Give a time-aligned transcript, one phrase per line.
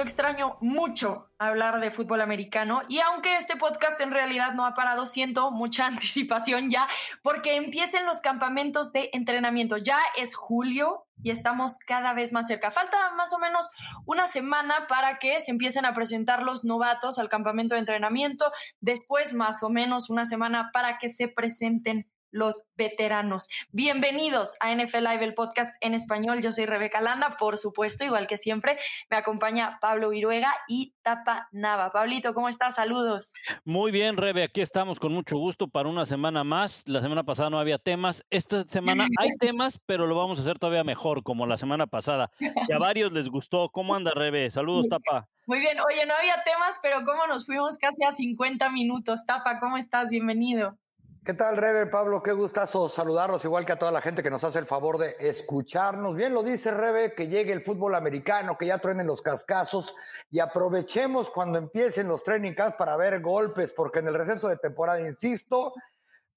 [0.00, 4.72] yo extraño mucho hablar de fútbol americano y aunque este podcast en realidad no ha
[4.72, 6.88] parado, siento mucha anticipación ya
[7.22, 9.76] porque empiecen los campamentos de entrenamiento.
[9.76, 12.70] Ya es julio y estamos cada vez más cerca.
[12.70, 13.68] Falta más o menos
[14.06, 19.34] una semana para que se empiecen a presentar los novatos al campamento de entrenamiento, después
[19.34, 23.48] más o menos una semana para que se presenten los veteranos.
[23.72, 26.42] Bienvenidos a NFL Live, el podcast en español.
[26.42, 28.78] Yo soy Rebeca Landa, por supuesto, igual que siempre,
[29.10, 31.92] me acompaña Pablo Viruega y Tapa Nava.
[31.92, 32.76] Pablito, ¿cómo estás?
[32.76, 33.32] Saludos.
[33.64, 36.84] Muy bien, Rebe, aquí estamos con mucho gusto para una semana más.
[36.86, 38.24] La semana pasada no había temas.
[38.30, 42.30] Esta semana hay temas, pero lo vamos a hacer todavía mejor, como la semana pasada.
[42.38, 43.70] Y a varios les gustó.
[43.70, 44.50] ¿Cómo anda, Rebe?
[44.50, 45.28] Saludos, Tapa.
[45.46, 45.78] Muy bien.
[45.80, 49.26] Oye, no había temas, pero ¿cómo nos fuimos casi a 50 minutos?
[49.26, 50.10] Tapa, ¿cómo estás?
[50.10, 50.78] Bienvenido.
[51.22, 52.22] ¿Qué tal, Rebe, Pablo?
[52.22, 55.16] Qué gustazo saludarlos, igual que a toda la gente que nos hace el favor de
[55.20, 56.16] escucharnos.
[56.16, 59.94] Bien lo dice Rebe, que llegue el fútbol americano, que ya truenen los cascazos
[60.30, 64.56] y aprovechemos cuando empiecen los training camps para ver golpes, porque en el receso de
[64.56, 65.74] temporada, insisto,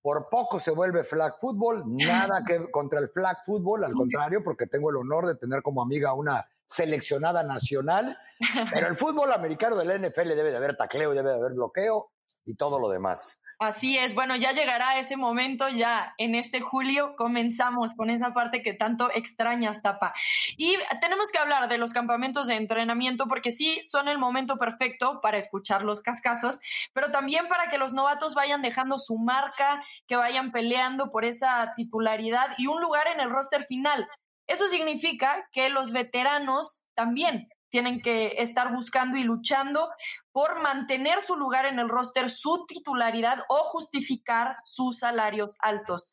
[0.02, 4.67] por poco se vuelve flag football, nada que contra el flag football, al contrario, porque
[4.67, 8.17] tengo el honor de tener como amiga una seleccionada nacional,
[8.73, 12.11] pero el fútbol americano del NFL debe de haber tacleo debe de haber bloqueo
[12.45, 13.39] y todo lo demás.
[13.59, 18.61] Así es, bueno, ya llegará ese momento, ya en este julio comenzamos con esa parte
[18.61, 20.13] que tanto extrañas, Tapa.
[20.57, 25.21] Y tenemos que hablar de los campamentos de entrenamiento porque sí, son el momento perfecto
[25.21, 26.59] para escuchar los cascazos,
[26.93, 31.73] pero también para que los novatos vayan dejando su marca, que vayan peleando por esa
[31.75, 34.07] titularidad y un lugar en el roster final.
[34.47, 39.89] Eso significa que los veteranos también tienen que estar buscando y luchando
[40.31, 46.11] por mantener su lugar en el roster, su titularidad o justificar sus salarios altos.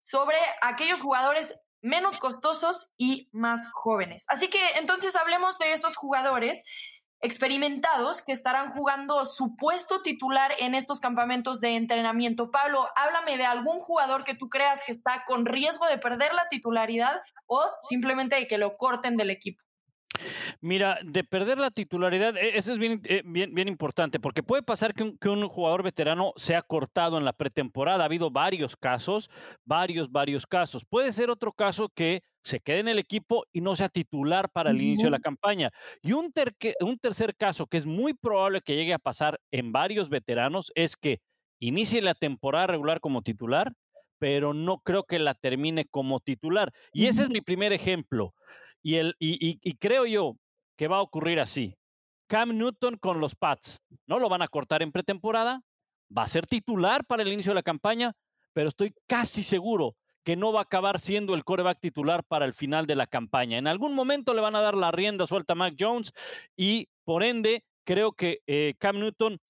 [0.00, 4.24] Sobre aquellos jugadores menos costosos y más jóvenes.
[4.26, 6.64] Así que entonces hablemos de esos jugadores
[7.20, 12.50] experimentados que estarán jugando su puesto titular en estos campamentos de entrenamiento.
[12.50, 16.48] Pablo, háblame de algún jugador que tú creas que está con riesgo de perder la
[16.48, 19.62] titularidad o simplemente de que lo corten del equipo.
[20.60, 24.62] Mira, de perder la titularidad, e, eso es bien, eh, bien, bien importante, porque puede
[24.62, 28.02] pasar que un, que un, jugador veterano sea cortado en la pretemporada.
[28.02, 29.30] Ha habido varios casos,
[29.64, 30.84] varios, varios casos.
[30.84, 34.70] Puede ser otro caso que se quede en el equipo y no sea titular para
[34.70, 35.70] el inicio de la campaña.
[36.02, 36.32] Y un,
[36.80, 40.96] un tercer caso que es muy probable que llegue a pasar en varios veteranos es
[40.96, 41.20] que
[41.60, 43.72] inicie la temporada regular como titular,
[44.18, 46.72] pero no creo que la termine como titular.
[46.92, 48.34] Y ese es mi primer ejemplo.
[48.82, 50.36] Y, el, y, creo yo
[50.76, 51.76] que va a ocurrir así.
[52.28, 53.80] Cam Newton con los Pats.
[54.06, 55.62] No lo van a cortar en pretemporada.
[56.16, 58.14] Va a ser titular para el inicio de la campaña,
[58.52, 62.52] pero estoy casi seguro que no va a acabar siendo el coreback titular para el
[62.52, 63.58] final de la campaña.
[63.58, 66.12] En algún momento le van a dar la rienda suelta a Mac Jones
[66.56, 69.40] y por ende creo que eh, Cam Newton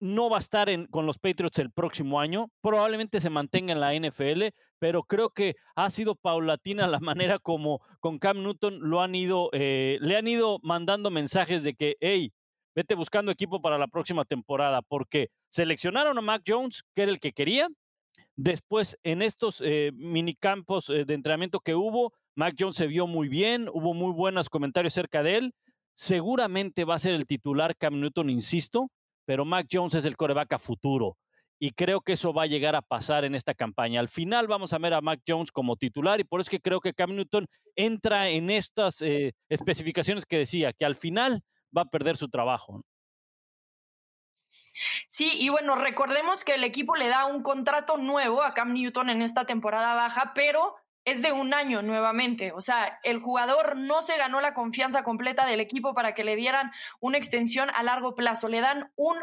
[0.00, 2.50] no va a estar en, con los Patriots el próximo año.
[2.62, 7.80] Probablemente se mantenga en la NFL, pero creo que ha sido paulatina la manera como
[8.00, 12.32] con Cam Newton lo han ido, eh, le han ido mandando mensajes de que, hey,
[12.74, 17.20] vete buscando equipo para la próxima temporada, porque seleccionaron a Mac Jones, que era el
[17.20, 17.68] que quería.
[18.36, 23.28] Después, en estos eh, minicampos eh, de entrenamiento que hubo, Mac Jones se vio muy
[23.28, 25.54] bien, hubo muy buenos comentarios cerca de él.
[25.96, 28.92] Seguramente va a ser el titular Cam Newton, insisto,
[29.24, 31.16] pero Mac Jones es el coreback futuro.
[31.58, 34.00] Y creo que eso va a llegar a pasar en esta campaña.
[34.00, 36.60] Al final vamos a ver a Mac Jones como titular y por eso es que
[36.60, 41.42] creo que Cam Newton entra en estas eh, especificaciones que decía, que al final
[41.76, 42.82] va a perder su trabajo.
[45.08, 49.10] Sí, y bueno, recordemos que el equipo le da un contrato nuevo a Cam Newton
[49.10, 52.52] en esta temporada baja, pero es de un año nuevamente.
[52.52, 56.36] O sea, el jugador no se ganó la confianza completa del equipo para que le
[56.36, 56.70] dieran
[57.00, 58.48] una extensión a largo plazo.
[58.48, 59.16] Le dan un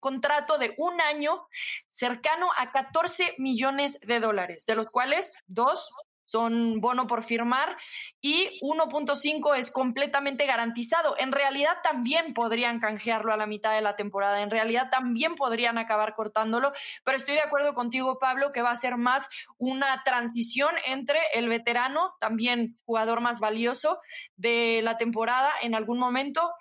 [0.00, 1.46] contrato de un año
[1.88, 5.92] cercano a 14 millones de dólares, de los cuales dos
[6.28, 7.78] son bono por firmar
[8.20, 11.16] y 1.5 es completamente garantizado.
[11.18, 15.78] En realidad también podrían canjearlo a la mitad de la temporada, en realidad también podrían
[15.78, 19.26] acabar cortándolo, pero estoy de acuerdo contigo, Pablo, que va a ser más
[19.56, 23.98] una transición entre el veterano, también jugador más valioso
[24.36, 26.52] de la temporada en algún momento,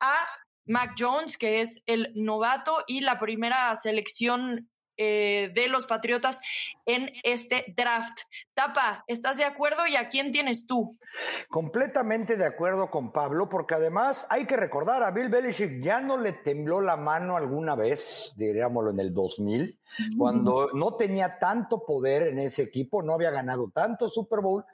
[0.00, 0.26] a
[0.66, 4.68] Mac Jones, que es el novato y la primera selección
[4.98, 6.40] eh, de los Patriotas
[6.86, 8.18] en este draft.
[8.54, 10.96] Tapa, ¿estás de acuerdo y a quién tienes tú?
[11.50, 16.16] Completamente de acuerdo con Pablo, porque además hay que recordar, a Bill Belichick ya no
[16.16, 19.78] le tembló la mano alguna vez, diríamoslo en el 2000,
[20.16, 24.64] cuando no tenía tanto poder en ese equipo, no había ganado tanto Super Bowl,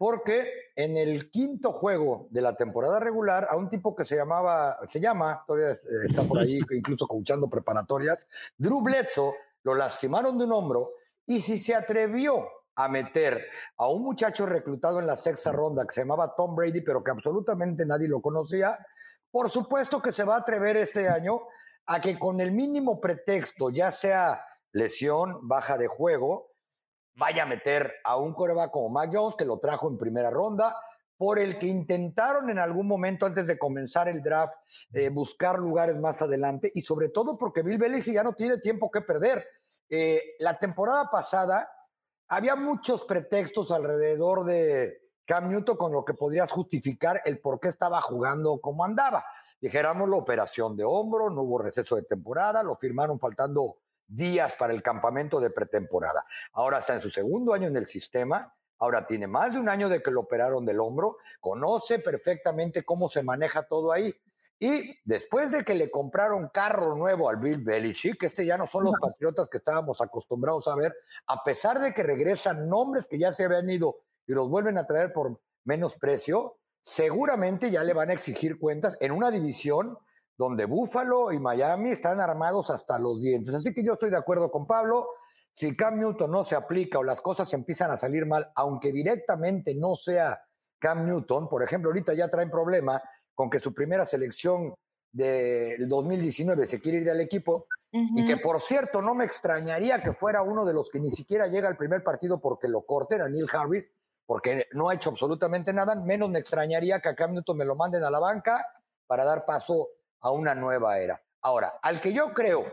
[0.00, 4.78] porque en el quinto juego de la temporada regular, a un tipo que se llamaba,
[4.90, 5.76] se llama, todavía
[6.08, 8.26] está por ahí, incluso escuchando preparatorias,
[8.56, 10.92] Drew Bledsoe, lo lastimaron de un hombro
[11.26, 13.44] y si se atrevió a meter
[13.76, 17.10] a un muchacho reclutado en la sexta ronda que se llamaba Tom Brady, pero que
[17.10, 18.78] absolutamente nadie lo conocía,
[19.30, 21.42] por supuesto que se va a atrever este año
[21.84, 26.49] a que con el mínimo pretexto, ya sea lesión, baja de juego,
[27.14, 30.76] vaya a meter a un coreback como Mac Jones, que lo trajo en primera ronda,
[31.20, 34.54] por el que intentaron en algún momento antes de comenzar el draft
[34.94, 38.90] eh, buscar lugares más adelante y sobre todo porque Bill Belichick ya no tiene tiempo
[38.90, 39.46] que perder.
[39.90, 41.68] Eh, la temporada pasada
[42.28, 47.68] había muchos pretextos alrededor de Cam Newton con lo que podrías justificar el por qué
[47.68, 49.22] estaba jugando como andaba.
[49.60, 53.76] Dijéramos la operación de hombro, no hubo receso de temporada, lo firmaron faltando
[54.10, 56.24] días para el campamento de pretemporada.
[56.52, 59.88] Ahora está en su segundo año en el sistema, ahora tiene más de un año
[59.88, 64.14] de que lo operaron del hombro, conoce perfectamente cómo se maneja todo ahí.
[64.58, 68.84] Y después de que le compraron carro nuevo al Bill Belichick, este ya no son
[68.84, 70.94] los patriotas que estábamos acostumbrados a ver,
[71.28, 73.96] a pesar de que regresan nombres que ya se habían ido
[74.26, 78.98] y los vuelven a traer por menos precio, seguramente ya le van a exigir cuentas
[79.00, 79.98] en una división
[80.40, 83.54] donde Buffalo y Miami están armados hasta los dientes.
[83.54, 85.06] Así que yo estoy de acuerdo con Pablo.
[85.52, 89.74] Si Cam Newton no se aplica o las cosas empiezan a salir mal, aunque directamente
[89.74, 90.40] no sea
[90.78, 93.02] Cam Newton, por ejemplo, ahorita ya traen problema
[93.34, 94.72] con que su primera selección
[95.12, 100.14] del 2019 se quiere ir del equipo y que por cierto no me extrañaría que
[100.14, 103.28] fuera uno de los que ni siquiera llega al primer partido porque lo corten a
[103.28, 103.90] Neil Harris,
[104.24, 107.76] porque no ha hecho absolutamente nada, menos me extrañaría que a Cam Newton me lo
[107.76, 108.64] manden a la banca
[109.06, 109.88] para dar paso
[110.20, 111.22] a una nueva era.
[111.42, 112.64] Ahora, al que yo creo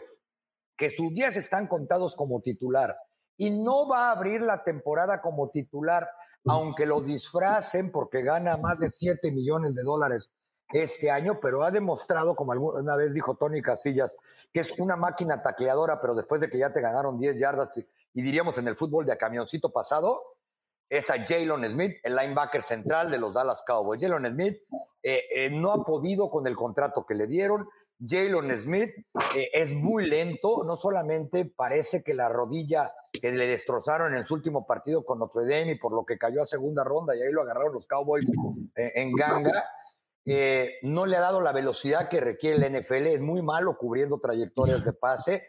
[0.76, 2.98] que sus días están contados como titular
[3.38, 6.10] y no va a abrir la temporada como titular,
[6.46, 10.32] aunque lo disfracen porque gana más de 7 millones de dólares
[10.72, 14.16] este año, pero ha demostrado, como alguna vez dijo Tony Casillas,
[14.54, 17.88] que es una máquina tacleadora, pero después de que ya te ganaron 10 yardas y,
[18.22, 20.37] diríamos en el fútbol de camioncito pasado,
[20.90, 24.02] es a Jalen Smith, el linebacker central de los Dallas Cowboys.
[24.02, 24.58] Jalen Smith
[25.04, 27.68] eh, eh, no ha podido con el contrato que le dieron.
[28.00, 28.92] Jalen Smith
[29.36, 34.36] eh, es muy lento, no solamente parece que la rodilla que le destrozaron en su
[34.36, 37.32] último partido con Notre Dame y por lo que cayó a segunda ronda y ahí
[37.32, 38.30] lo agarraron los Cowboys
[38.76, 39.66] en ganga,
[40.84, 44.86] no le ha dado la velocidad que requiere el NFL, es muy malo cubriendo trayectorias
[44.86, 45.48] de pase.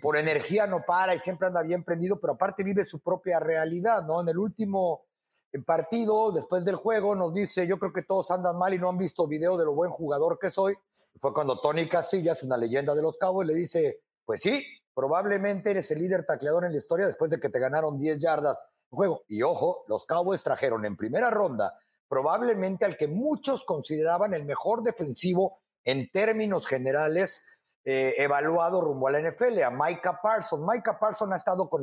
[0.00, 4.04] Por energía no para y siempre anda bien prendido, pero aparte vive su propia realidad,
[4.04, 4.20] ¿no?
[4.20, 5.06] En el último
[5.52, 8.88] el partido, después del juego, nos dice, yo creo que todos andan mal y no
[8.88, 10.74] han visto video de lo buen jugador que soy.
[11.20, 14.64] Fue cuando Tony Casillas, una leyenda de los Cabos, le dice, pues sí,
[14.94, 18.58] probablemente eres el líder tacleador en la historia después de que te ganaron 10 yardas
[18.90, 19.24] en juego.
[19.28, 21.74] Y ojo, los Cowboys trajeron en primera ronda
[22.08, 27.40] probablemente al que muchos consideraban el mejor defensivo en términos generales
[27.84, 30.64] eh, evaluado rumbo a la NFL, a Micah Parsons.
[30.66, 31.82] Micah Parsons ha estado con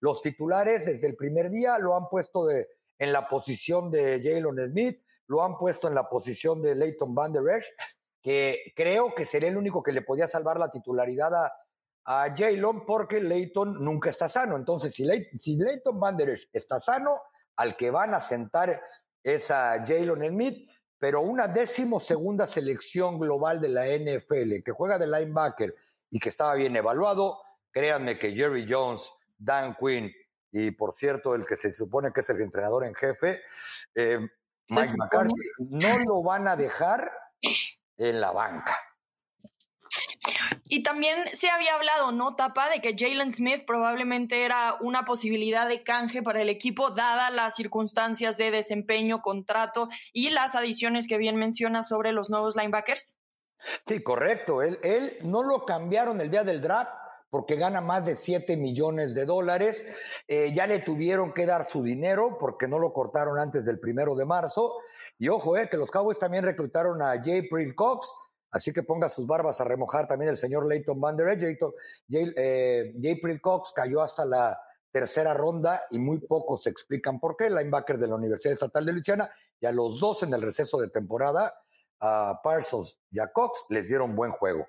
[0.00, 5.02] los titulares desde el primer día, lo han puesto en la posición de Jalen Smith,
[5.26, 7.68] lo han puesto en la posición de Leighton Van Der Esch,
[8.22, 11.52] que creo que sería el único que le podía salvar la titularidad a,
[12.04, 14.56] Jalen porque Leighton nunca está sano.
[14.56, 15.06] Entonces, si,
[15.38, 17.20] si Leighton Van Der Esch está sano,
[17.56, 18.80] al que van a sentar
[19.22, 24.98] es a Jalen Smith, pero una décimo segunda selección global de la NFL que juega
[24.98, 25.74] de linebacker
[26.10, 27.38] y que estaba bien evaluado,
[27.70, 30.12] créanme que Jerry Jones, Dan Quinn
[30.50, 33.40] y por cierto, el que se supone que es el entrenador en jefe,
[33.94, 34.18] eh,
[34.70, 37.10] Mike McCarthy, no lo van a dejar
[37.96, 38.78] en la banca.
[40.68, 42.68] Y también se había hablado, ¿no, Tapa?
[42.68, 47.56] De que Jalen Smith probablemente era una posibilidad de canje para el equipo, dada las
[47.56, 53.18] circunstancias de desempeño, contrato y las adiciones que bien menciona sobre los nuevos linebackers.
[53.86, 54.62] Sí, correcto.
[54.62, 56.92] Él, no lo cambiaron el día del draft
[57.30, 59.86] porque gana más de 7 millones de dólares.
[60.26, 64.14] Eh, ya le tuvieron que dar su dinero porque no lo cortaron antes del primero
[64.14, 64.74] de marzo.
[65.18, 68.12] Y ojo, eh, que los Cowboys también reclutaron a Jay Prill Cox,
[68.50, 71.56] así que ponga sus barbas a remojar también el señor Leighton Van Der Jay,
[72.36, 77.50] eh, Cox cayó hasta la tercera ronda y muy pocos explican por qué.
[77.50, 80.88] Linebacker de la Universidad Estatal de Luisiana y a los dos en el receso de
[80.88, 81.54] temporada,
[82.00, 84.66] a Parsons y a Cox, les dieron buen juego.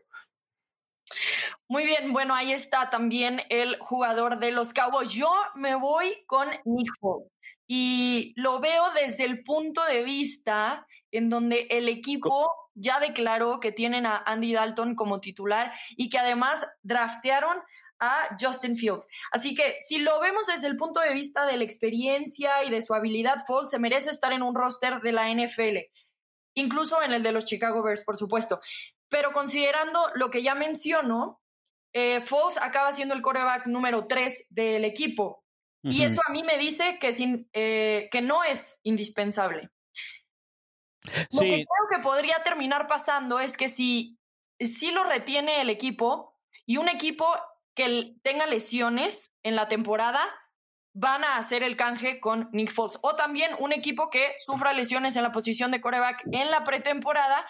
[1.68, 5.10] Muy bien, bueno, ahí está también el jugador de los Cowboys.
[5.12, 7.32] Yo me voy con Nick Foles
[7.68, 13.72] y lo veo desde el punto de vista en donde el equipo ya declaró que
[13.72, 17.58] tienen a Andy Dalton como titular y que además draftearon
[18.00, 19.08] a Justin Fields.
[19.32, 22.82] Así que si lo vemos desde el punto de vista de la experiencia y de
[22.82, 25.78] su habilidad, Foles se merece estar en un roster de la NFL,
[26.56, 28.62] incluso en el de los Chicago Bears, por supuesto.
[29.10, 31.42] Pero considerando lo que ya menciono,
[31.94, 35.44] eh, Foles acaba siendo el coreback número 3 del equipo.
[35.82, 39.70] Y eso a mí me dice que, sin, eh, que no es indispensable.
[41.32, 44.18] Lo que creo que podría terminar pasando es que si,
[44.60, 47.25] si lo retiene el equipo y un equipo
[47.75, 50.22] que tenga lesiones en la temporada,
[50.94, 53.00] van a hacer el canje con Nick Foles.
[53.01, 57.46] O también un equipo que sufra lesiones en la posición de coreback en la pretemporada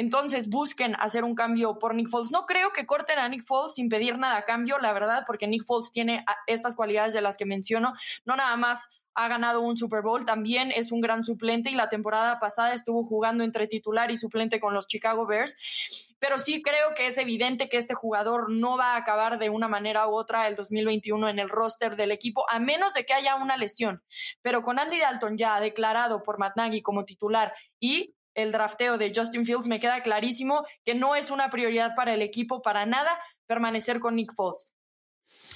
[0.00, 2.30] entonces busquen hacer un cambio por Nick Foles.
[2.30, 5.46] No creo que corten a Nick Foles sin pedir nada a cambio, la verdad, porque
[5.46, 7.92] Nick Foles tiene estas cualidades de las que menciono.
[8.24, 8.88] No nada más
[9.24, 13.04] ha ganado un Super Bowl, también es un gran suplente y la temporada pasada estuvo
[13.04, 15.56] jugando entre titular y suplente con los Chicago Bears.
[16.18, 19.68] Pero sí creo que es evidente que este jugador no va a acabar de una
[19.68, 23.36] manera u otra el 2021 en el roster del equipo, a menos de que haya
[23.36, 24.02] una lesión.
[24.42, 29.12] Pero con Andy Dalton ya declarado por Matt Nagy como titular y el drafteo de
[29.14, 33.18] Justin Fields, me queda clarísimo que no es una prioridad para el equipo para nada
[33.46, 34.72] permanecer con Nick Foles.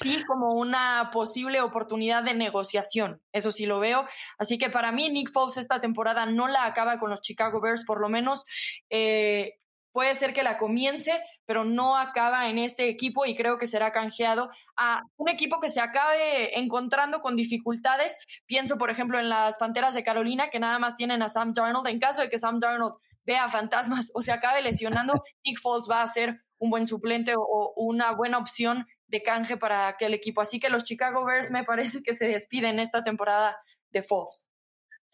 [0.00, 4.06] Sí, como una posible oportunidad de negociación, eso sí lo veo.
[4.38, 7.84] Así que para mí, Nick Foles esta temporada no la acaba con los Chicago Bears,
[7.84, 8.44] por lo menos
[8.90, 9.54] eh,
[9.92, 11.12] puede ser que la comience,
[11.46, 15.68] pero no acaba en este equipo y creo que será canjeado a un equipo que
[15.68, 18.18] se acabe encontrando con dificultades.
[18.46, 21.86] Pienso, por ejemplo, en las Panteras de Carolina, que nada más tienen a Sam Darnold.
[21.86, 25.12] En caso de que Sam Darnold vea fantasmas o se acabe lesionando,
[25.44, 29.88] Nick Foles va a ser un buen suplente o una buena opción de canje para
[29.88, 30.40] aquel equipo.
[30.40, 33.56] Así que los Chicago Bears me parece que se despiden esta temporada
[33.90, 34.50] de Foles.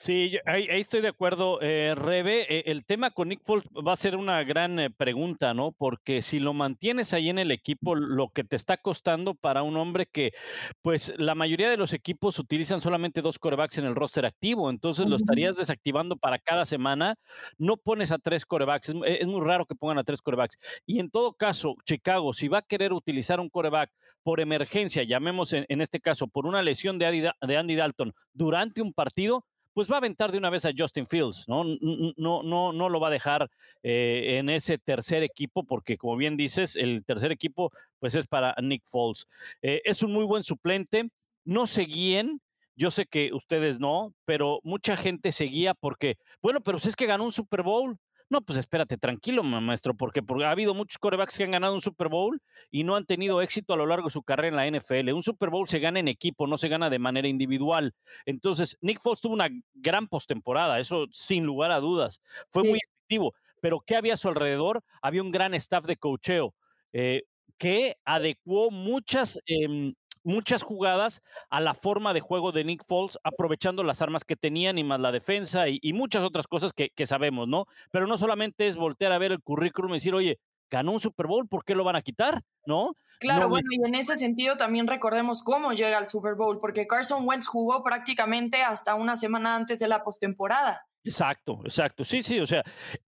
[0.03, 2.47] Sí, ahí, estoy de acuerdo, eh, Rebe.
[2.49, 5.73] Eh, el tema con Nick Foles va a ser una gran eh, pregunta, ¿no?
[5.73, 9.77] Porque si lo mantienes ahí en el equipo, lo que te está costando para un
[9.77, 10.33] hombre que,
[10.81, 15.07] pues, la mayoría de los equipos utilizan solamente dos corebacks en el roster activo, entonces
[15.07, 17.17] lo estarías desactivando para cada semana.
[17.59, 20.57] No pones a tres corebacks, es, muy raro que pongan a tres corebacks.
[20.87, 23.91] Y en todo caso, Chicago, si va a querer utilizar un coreback
[24.23, 28.81] por emergencia, llamemos en, en este caso por una lesión de de Andy Dalton durante
[28.81, 29.45] un partido,
[29.81, 31.65] pues va a aventar de una vez a Justin Fields, ¿no?
[31.65, 33.51] No, no, no lo va a dejar
[33.83, 38.55] eh, en ese tercer equipo, porque como bien dices, el tercer equipo, pues es para
[38.61, 39.27] Nick Foles.
[39.63, 41.09] Eh, es un muy buen suplente.
[41.47, 42.43] No seguían,
[42.77, 47.07] yo sé que ustedes no, pero mucha gente seguía porque, bueno, pero si es que
[47.07, 47.97] ganó un Super Bowl.
[48.33, 51.81] No, pues espérate, tranquilo, maestro, porque, porque, ha habido muchos corebacks que han ganado un
[51.81, 54.81] Super Bowl y no han tenido éxito a lo largo de su carrera en la
[54.81, 55.13] NFL.
[55.13, 57.93] Un Super Bowl se gana en equipo, no se gana de manera individual.
[58.27, 62.21] Entonces, Nick Foles tuvo una gran postemporada, eso sin lugar a dudas.
[62.51, 63.35] Fue muy efectivo.
[63.61, 64.85] Pero ¿qué había a su alrededor?
[65.03, 66.55] Había un gran staff de cocheo.
[66.93, 67.25] Eh,
[67.59, 73.83] que adecuó muchas em, muchas jugadas a la forma de juego de Nick Foles, aprovechando
[73.83, 77.67] las armas que tenían y más la defensa y, muchas otras cosas que, sabemos, ¿no?
[77.91, 80.39] Pero no solamente es voltear a ver el currículum y decir, oye,
[80.71, 82.43] ganó un Super Bowl, ¿por qué lo van a quitar?
[82.65, 82.95] ¿No?
[83.19, 87.27] Claro, bueno, y en ese sentido también recordemos cómo llega al Super Bowl, porque Carson
[87.29, 90.87] Wentz jugó prácticamente hasta una semana antes de la postemporada.
[91.05, 92.05] Exacto, exacto.
[92.05, 92.63] Sí, sí, o sea,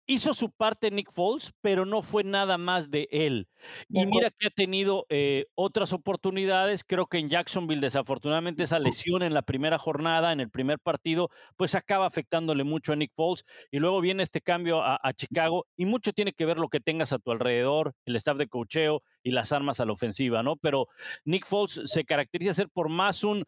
[0.08, 3.48] hizo su parte Nick Foles, pero no fue nada más de él.
[3.90, 6.84] Y mira que ha tenido eh, otras oportunidades.
[6.84, 11.30] Creo que en Jacksonville, desafortunadamente, esa lesión en la primera jornada, en el primer partido,
[11.58, 13.46] pues acaba afectándole mucho a Nick Foles.
[13.70, 15.66] Y luego viene este cambio a, Chicago.
[15.76, 19.04] Y mucho tiene que ver lo que tengas a tu alrededor, el staff de cocheo
[19.24, 20.56] y las armas a la ofensiva, ¿no?
[20.56, 20.88] Pero
[21.26, 23.46] Nick Foles se caracteriza ser por más un,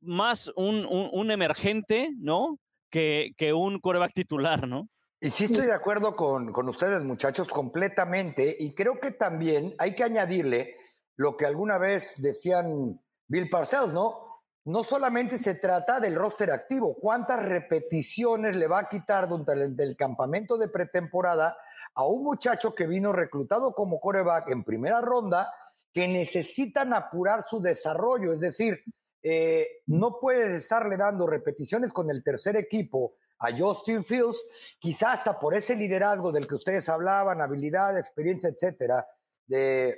[0.00, 2.58] más un, un, emergente, ¿no?
[2.90, 4.88] Que, que un coreback titular, ¿no?
[5.20, 8.56] Y sí estoy de acuerdo con, con, ustedes, muchachos, completamente.
[8.58, 10.76] Y creo que también hay que añadirle
[11.16, 14.30] lo que alguna vez decían Bill Parcells, ¿no?
[14.64, 19.96] No solamente se trata del roster activo, cuántas repeticiones le va a quitar durante el
[19.96, 21.56] campamento de pretemporada
[21.94, 25.52] a un muchacho que vino reclutado como coreback en primera ronda,
[25.92, 28.32] que necesitan apurar su desarrollo.
[28.32, 28.82] Es decir,
[29.22, 34.42] eh, no puedes estarle dando repeticiones con el tercer equipo a Justin Fields,
[34.78, 39.06] quizás hasta por ese liderazgo del que ustedes hablaban, habilidad, experiencia, etcétera,
[39.46, 39.96] de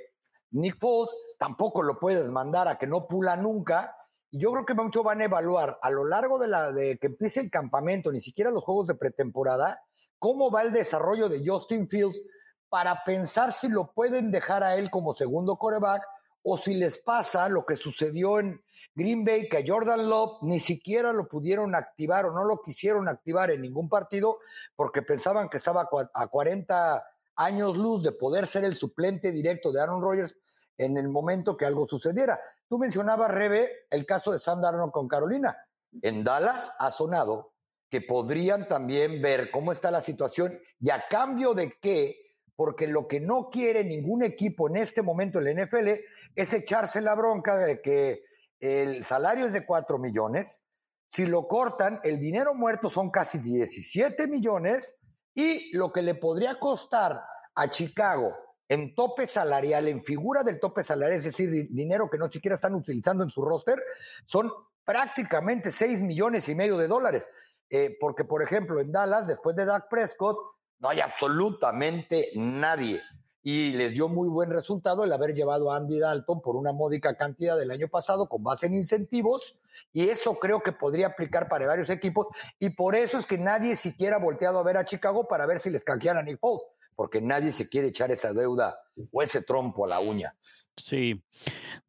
[0.51, 3.95] Nick Foles, tampoco lo puedes mandar a que no pula nunca.
[4.31, 7.07] Y yo creo que muchos van a evaluar a lo largo de, la, de que
[7.07, 9.81] empiece el campamento, ni siquiera los juegos de pretemporada,
[10.19, 12.23] cómo va el desarrollo de Justin Fields
[12.69, 16.01] para pensar si lo pueden dejar a él como segundo coreback
[16.43, 18.63] o si les pasa lo que sucedió en,
[18.95, 23.49] Green Bay, que Jordan Love ni siquiera lo pudieron activar o no lo quisieron activar
[23.51, 24.39] en ningún partido
[24.75, 27.03] porque pensaban que estaba a 40
[27.35, 30.37] años luz de poder ser el suplente directo de Aaron Rodgers
[30.77, 32.39] en el momento que algo sucediera.
[32.67, 35.57] Tú mencionabas, Rebe, el caso de Sam con Carolina.
[36.01, 37.53] En Dallas ha sonado
[37.89, 43.07] que podrían también ver cómo está la situación y a cambio de qué, porque lo
[43.07, 45.89] que no quiere ningún equipo en este momento en la NFL
[46.35, 48.23] es echarse la bronca de que
[48.63, 50.61] el salario es de 4 millones,
[51.09, 54.95] si lo cortan, el dinero muerto son casi 17 millones
[55.35, 57.21] y lo que le podría costar
[57.55, 58.33] a Chicago
[58.69, 62.73] en tope salarial, en figura del tope salarial, es decir, dinero que no siquiera están
[62.73, 63.83] utilizando en su roster,
[64.25, 64.49] son
[64.85, 67.27] prácticamente 6 millones y medio de dólares.
[67.69, 70.37] Eh, porque, por ejemplo, en Dallas, después de Dak Prescott,
[70.79, 73.01] no hay absolutamente nadie.
[73.43, 77.15] Y les dio muy buen resultado el haber llevado a Andy Dalton por una módica
[77.15, 79.57] cantidad del año pasado con base en incentivos.
[79.91, 82.27] Y eso creo que podría aplicar para varios equipos.
[82.57, 85.59] Y por eso es que nadie siquiera ha volteado a ver a Chicago para ver
[85.59, 88.79] si les canjean a Nick Foles porque nadie se quiere echar esa deuda
[89.11, 90.35] o ese trompo a la uña.
[90.75, 91.21] Sí,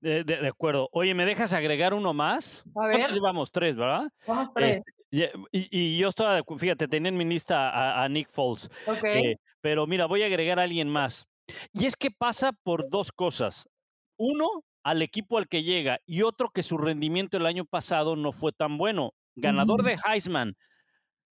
[0.00, 0.88] de, acuerdo.
[0.92, 2.64] Oye, ¿me dejas agregar uno más?
[2.76, 3.11] A ver.
[3.12, 4.11] Llevamos tres, ¿verdad?
[4.26, 4.82] Vamos tres.
[5.11, 8.70] Este, y, yo estaba, fíjate, tenía en mi lista a, Nick Foles.
[8.87, 9.04] Ok.
[9.04, 11.26] Eh, pero mira, voy a agregar a alguien más.
[11.72, 13.68] Y es que pasa por dos cosas.
[14.16, 18.32] Uno, al equipo al que llega, y otro que su rendimiento el año pasado no
[18.32, 19.12] fue tan bueno.
[19.36, 20.56] Ganador de Heisman,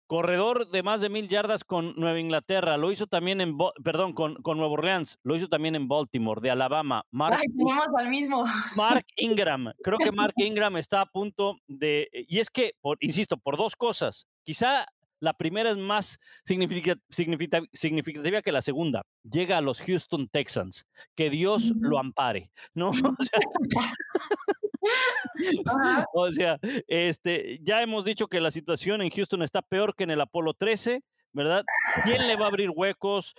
[0.08, 4.36] corredor de más de mil yardas con Nueva Inglaterra, lo hizo también en, perdón, con,
[4.36, 7.04] con Nueva Orleans, lo hizo también en Baltimore, de Alabama.
[7.10, 8.44] Mark, Ay, tenemos al mismo.
[8.74, 13.36] Mark Ingram, creo que Mark Ingram está a punto de, y es que, por, insisto,
[13.36, 14.86] por dos cosas, quizá
[15.20, 19.02] la primera es más significativa, que la segunda.
[19.22, 20.86] Llega a los Houston Texans.
[21.14, 22.90] Que Dios lo ampare, ¿no?
[26.14, 30.10] O sea, este, ya hemos dicho que la situación en Houston está peor que en
[30.10, 31.64] el Apolo 13, ¿verdad?
[32.04, 33.34] ¿Quién le va a abrir huecos?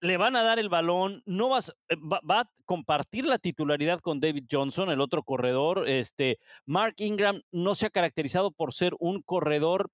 [0.00, 4.00] le van a dar el balón, no vas, eh, va, va, a compartir la titularidad
[4.00, 5.88] con David Johnson, el otro corredor.
[5.88, 9.90] Este, Mark Ingram no se ha caracterizado por ser un corredor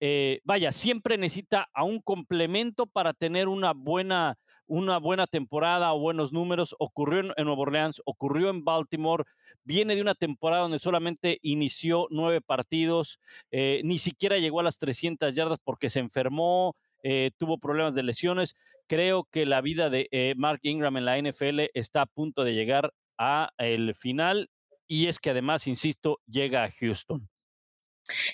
[0.00, 5.98] eh, vaya, siempre necesita a un complemento para tener una buena, una buena temporada o
[5.98, 6.76] buenos números.
[6.78, 9.24] Ocurrió en, Nueva Orleans, ocurrió en Baltimore,
[9.64, 13.18] viene de una temporada donde solamente inició nueve partidos,
[13.50, 18.02] eh, ni siquiera llegó a las 300 yardas porque se enfermó, eh, tuvo problemas de
[18.04, 18.54] lesiones.
[18.86, 22.92] Creo que la vida de Mark Ingram en la NFL está a punto de llegar
[23.18, 24.48] a el final
[24.86, 27.28] y es que además, insisto, llega a Houston.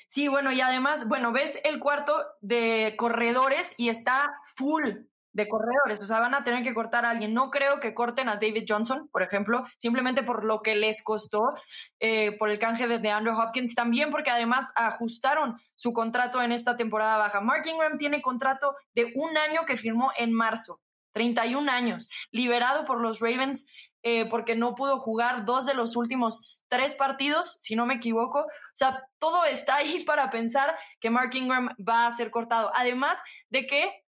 [0.06, 4.88] Sí, bueno, y además, bueno, ves el cuarto de corredores y está full
[5.34, 7.34] de corredores, o sea, van a tener que cortar a alguien.
[7.34, 11.54] No creo que corten a David Johnson, por ejemplo, simplemente por lo que les costó
[11.98, 16.76] eh, por el canje de Andrew Hopkins, también porque además ajustaron su contrato en esta
[16.76, 17.40] temporada baja.
[17.40, 20.80] Mark Ingram tiene contrato de un año que firmó en marzo.
[21.14, 23.66] 31 años, liberado por los Ravens
[24.06, 28.40] eh, porque no pudo jugar dos de los últimos tres partidos, si no me equivoco.
[28.40, 32.70] O sea, todo está ahí para pensar que Mark Ingram va a ser cortado.
[32.74, 34.04] Además de que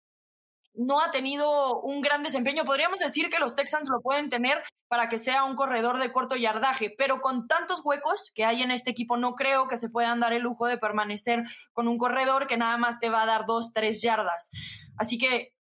[0.75, 2.65] no ha tenido un gran desempeño.
[2.65, 6.35] Podríamos decir que los Texans lo pueden tener para que sea un corredor de corto
[6.35, 10.19] yardaje, pero con tantos huecos que hay en este equipo, no creo que se puedan
[10.19, 13.47] dar el lujo de permanecer con un corredor que nada más te va a dar
[13.47, 14.51] dos, tres yardas.
[14.97, 15.54] Así que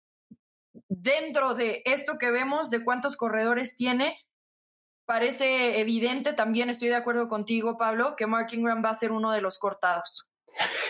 [0.91, 4.17] dentro de esto que vemos, de cuántos corredores tiene,
[5.05, 9.31] parece evidente, también estoy de acuerdo contigo, Pablo, que Mark Ingram va a ser uno
[9.31, 10.27] de los cortados.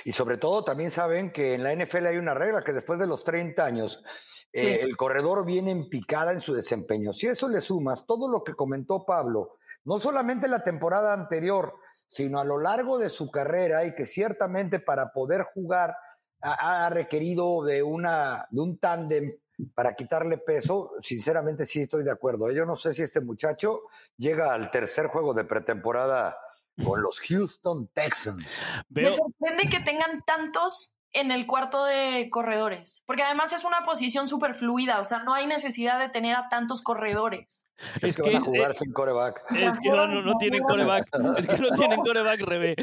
[0.03, 3.05] Y sobre todo también saben que en la NFL hay una regla que después de
[3.05, 4.03] los 30 años
[4.51, 7.13] eh, el corredor viene en picada en su desempeño.
[7.13, 11.75] Si eso le sumas todo lo que comentó Pablo, no solamente la temporada anterior,
[12.07, 15.95] sino a lo largo de su carrera y que ciertamente para poder jugar
[16.41, 19.37] ha, ha requerido de, una, de un tándem
[19.73, 22.51] para quitarle peso, sinceramente sí estoy de acuerdo.
[22.51, 23.81] Yo no sé si este muchacho
[24.17, 26.37] llega al tercer juego de pretemporada
[26.83, 28.67] con los Houston Texans.
[28.89, 34.27] Me sorprende que tengan tantos en el cuarto de corredores, porque además es una posición
[34.27, 37.67] súper fluida, o sea, no hay necesidad de tener a tantos corredores.
[38.01, 39.43] Es, que, van a jugar sin coreback.
[39.51, 41.07] Es que no, no, tienen coreback.
[41.37, 42.75] Es que no tienen coreback, Rebe.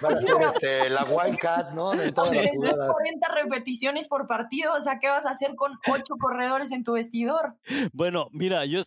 [0.00, 1.92] Van a hacer este, la Wildcat, ¿no?
[1.92, 6.14] En todas las 40 repeticiones por partido, o sea, ¿qué vas a hacer con ocho
[6.18, 7.54] corredores en tu vestidor?
[7.92, 8.82] Bueno, mira, yo,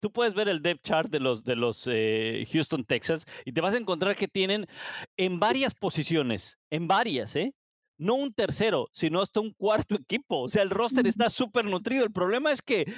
[0.00, 3.60] tú puedes ver el depth chart de los, de los eh, Houston Texas y te
[3.60, 4.66] vas a encontrar que tienen
[5.16, 7.54] en varias posiciones, en varias, ¿eh?
[7.98, 10.42] No un tercero, sino hasta un cuarto equipo.
[10.42, 12.04] O sea, el roster está súper nutrido.
[12.04, 12.90] El problema es que,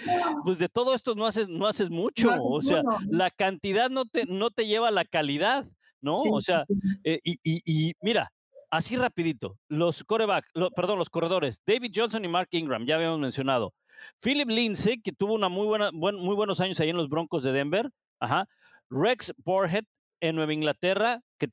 [0.44, 2.30] pues de todo esto no haces, no haces mucho.
[2.42, 5.66] o sea, la cantidad no te, no te lleva a la calidad,
[6.00, 6.14] ¿no?
[6.14, 6.64] O sea,
[7.02, 8.32] eh, y, y, mira,
[8.70, 13.74] así rapidito, los coreback, perdón, los corredores, David Johnson y Mark Ingram, ya habíamos mencionado.
[14.22, 17.52] Philip Lindsay, que tuvo una muy buena, muy buenos años ahí en los Broncos de
[17.52, 18.46] Denver, Ajá.
[18.90, 19.84] Rex Borhead
[20.20, 21.48] en Nueva Inglaterra, que,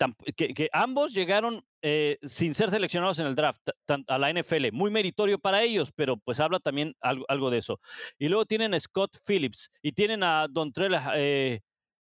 [0.53, 3.61] que, ambos llegaron eh, sin ser seleccionados en el draft
[4.07, 4.73] a la NFL.
[4.73, 7.79] Muy meritorio para ellos, pero pues habla también algo, algo de eso.
[8.19, 10.73] Y luego tienen a Scott Phillips y tienen a Don
[11.15, 11.61] eh,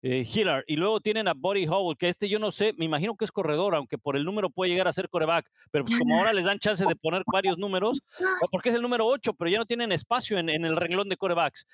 [0.01, 0.65] eh, Hillard.
[0.67, 3.31] Y luego tienen a Buddy Howell, que este yo no sé, me imagino que es
[3.31, 6.47] corredor, aunque por el número puede llegar a ser coreback, pero pues como ahora les
[6.47, 8.01] dan chance de poner varios números,
[8.51, 11.67] porque es el número 8, pero ya no tienen espacio en, el renglón de corebacks.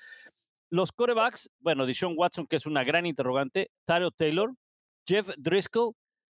[0.69, 4.53] Los corebacks, bueno, Deshaun Watson, que es una gran interrogante, Tario Taylor,
[5.07, 5.93] Jeff Driscoll,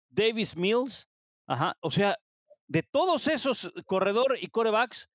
[0.10, 1.08] Davis Mills,
[1.48, 2.18] ajá, o sea,
[2.68, 5.10] de todos esos corredor y corebacks,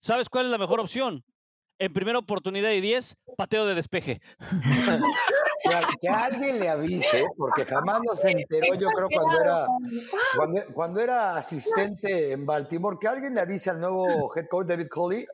[0.00, 1.24] ¿sabes cuál es la mejor opción?
[1.78, 4.20] En primera oportunidad y 10, pateo de despeje.
[6.00, 9.66] Que, alguien le avise, porque jamás nos enteró, yo creo, cuando era,
[10.72, 15.26] cuando, era asistente en Baltimore, que alguien le avise al nuevo head coach David Coley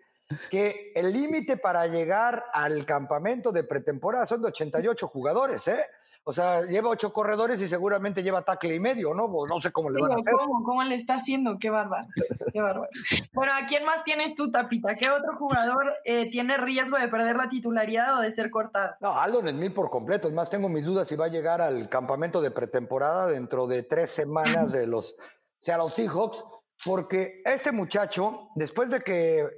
[0.50, 5.84] que el límite para llegar al campamento de pretemporada son de 88 jugadores, ¿eh?
[6.24, 9.28] O sea, lleva ocho corredores y seguramente lleva tackle y medio, ¿no?
[9.28, 10.35] no sé cómo le van a hacer.
[10.35, 11.58] ¿cómo, ¿Cómo le está haciendo?
[11.58, 12.06] Qué bárbaro.
[12.52, 12.88] Qué bárbaro.
[13.32, 14.94] bueno, ¿a quién más tienes tú, Tapita?
[14.94, 18.94] ¿Qué otro jugador eh, tiene riesgo de perder la titularidad o de ser cortado?
[19.00, 20.28] No, Aldo Smith por completo.
[20.28, 23.82] Es más, tengo mis dudas si va a llegar al campamento de pretemporada dentro de
[23.82, 25.16] tres semanas de los
[25.58, 26.44] Seattle Seahawks
[26.85, 29.49] porque este muchacho, después de que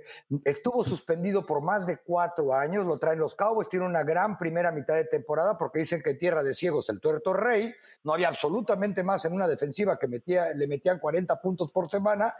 [0.44, 4.70] estuvo suspendido por más de cuatro años, lo traen los Cowboys, tiene una gran primera
[4.70, 9.02] mitad de temporada porque dicen que Tierra de Ciegos, el tuerto rey, no había absolutamente
[9.02, 12.34] más en una defensiva que metía, le metían 40 puntos por semana,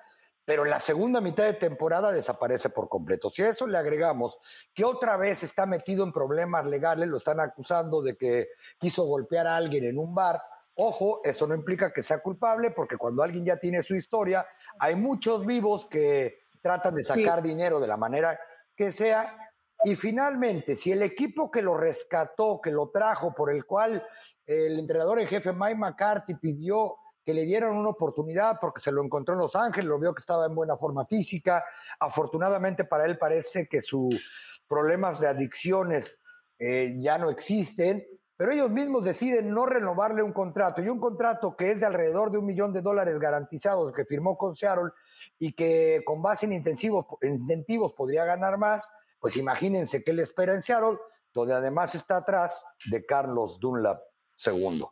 [0.44, 3.30] pero en la segunda mitad de temporada desaparece por completo.
[3.30, 4.38] Si a eso le agregamos
[4.74, 9.46] que otra vez está metido en problemas legales, lo están acusando de que quiso golpear
[9.46, 10.42] a alguien en un bar,
[10.76, 14.46] Ojo, esto no implica que sea culpable, porque cuando alguien ya tiene su historia,
[14.78, 18.38] hay muchos vivos que tratan de sacar dinero de la manera
[18.74, 19.36] que sea.
[19.84, 24.04] Y finalmente, si el equipo que lo rescató, que lo trajo, por el cual
[24.46, 29.02] el entrenador en jefe Mike McCarthy pidió que le dieran una oportunidad porque se lo
[29.02, 31.64] encontró en Los Ángeles, lo vio que estaba en buena forma física.
[32.00, 34.14] Afortunadamente para él parece que sus
[34.68, 36.18] problemas de adicciones
[36.58, 38.04] eh, ya no existen
[38.36, 42.30] pero ellos mismos deciden no renovarle un contrato y un contrato que es de alrededor
[42.30, 44.90] de un millón de dólares garantizados que firmó con Seattle
[45.38, 48.88] y que con base en incentivos, incentivos podría ganar más,
[49.20, 50.98] pues imagínense qué le espera en Seattle,
[51.32, 54.00] donde además está atrás de Carlos Dunlap
[54.44, 54.84] II.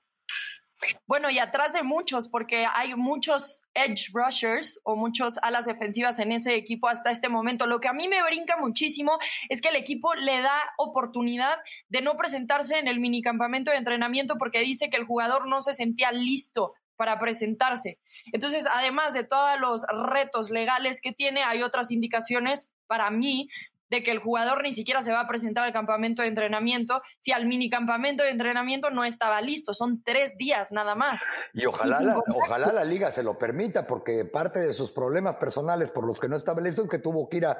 [1.06, 6.32] Bueno, y atrás de muchos, porque hay muchos edge rushers o muchos alas defensivas en
[6.32, 7.66] ese equipo hasta este momento.
[7.66, 9.18] Lo que a mí me brinca muchísimo
[9.48, 14.36] es que el equipo le da oportunidad de no presentarse en el minicampamento de entrenamiento
[14.38, 17.98] porque dice que el jugador no se sentía listo para presentarse.
[18.32, 23.48] Entonces, además de todos los retos legales que tiene, hay otras indicaciones para mí
[23.92, 27.30] de que el jugador ni siquiera se va a presentar al campamento de entrenamiento si
[27.30, 29.74] al mini campamento de entrenamiento no estaba listo.
[29.74, 31.20] Son tres días nada más.
[31.52, 35.90] Y ojalá, la, ojalá la liga se lo permita, porque parte de sus problemas personales
[35.90, 37.58] por los que no estaba listo es que tuvo que ir a,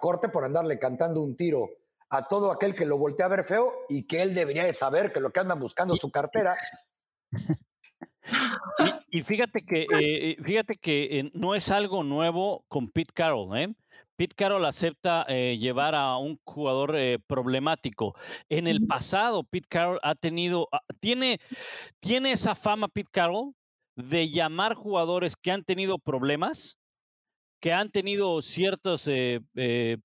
[0.00, 1.68] corte por andarle cantando un tiro
[2.08, 5.12] a todo aquel que lo voltea a ver feo y que él debería de saber
[5.12, 6.56] que lo que anda buscando su cartera.
[9.10, 13.74] Y, fíjate que, eh, fíjate que eh, no es algo nuevo con Pete Carroll, ¿eh?
[14.16, 18.14] Pete Carroll acepta eh, llevar a un jugador eh, problemático.
[18.48, 21.40] En el pasado, Pete Carroll ha tenido, ah, tiene,
[22.00, 23.54] tiene esa fama Pete Carroll
[23.96, 26.78] de llamar jugadores que han tenido problemas,
[27.60, 29.40] que han tenido ciertas eh,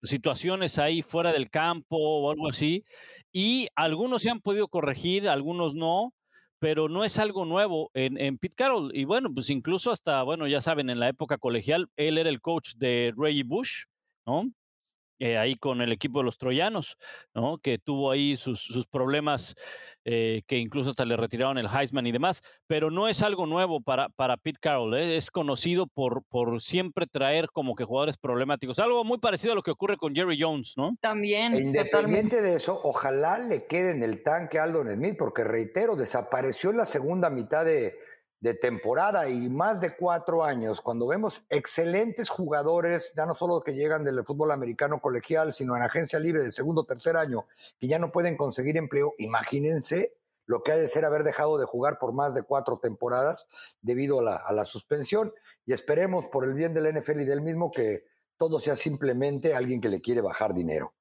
[0.04, 2.86] situaciones ahí fuera del campo o algo así,
[3.32, 6.14] y algunos se han podido corregir, algunos no,
[6.60, 8.92] pero no es algo nuevo en, en, Pete Carroll.
[8.94, 12.42] Y bueno, pues incluso hasta, bueno, ya saben, en la época colegial, él era el
[12.42, 13.86] coach de Reggie Bush,
[14.30, 14.44] ¿no?
[15.22, 16.98] Eh, ahí con el equipo de los troyanos,
[17.34, 17.58] ¿no?
[17.58, 19.54] Que tuvo ahí sus, sus problemas,
[20.06, 23.82] eh, que incluso hasta le retiraron el Heisman y demás, pero no es algo nuevo
[23.82, 25.18] para, para Pete Carroll, ¿eh?
[25.18, 29.62] es conocido por, por siempre traer como que jugadores problemáticos, algo muy parecido a lo
[29.62, 30.96] que ocurre con Jerry Jones, ¿no?
[31.02, 31.54] También.
[31.54, 35.98] E independiente de eso, ojalá le quede en el tanque a Aldon Smith, porque reitero,
[35.98, 37.94] desapareció en la segunda mitad de,
[38.40, 43.74] de temporada y más de cuatro años, cuando vemos excelentes jugadores, ya no solo que
[43.74, 47.46] llegan del fútbol americano colegial, sino en agencia libre de segundo o tercer año,
[47.80, 50.14] que ya no pueden conseguir empleo, imagínense
[50.46, 53.46] lo que ha de ser haber dejado de jugar por más de cuatro temporadas
[53.82, 55.34] debido a la, a la suspensión
[55.66, 58.06] y esperemos por el bien del NFL y del mismo que
[58.38, 60.94] todo sea simplemente alguien que le quiere bajar dinero.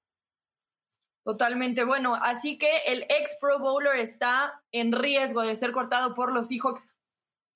[1.24, 1.84] Totalmente.
[1.84, 6.48] Bueno, así que el ex Pro Bowler está en riesgo de ser cortado por los
[6.48, 6.88] Seahawks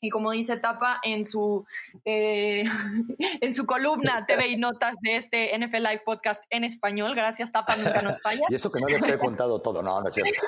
[0.04, 1.64] y como dice Tapa en su,
[2.04, 2.64] eh,
[3.40, 7.76] en su columna TV y Notas de este NFL Live Podcast en español, gracias Tapa,
[7.76, 8.42] nunca nos falla.
[8.48, 10.42] y eso que no les he contado todo, no, no es cierto.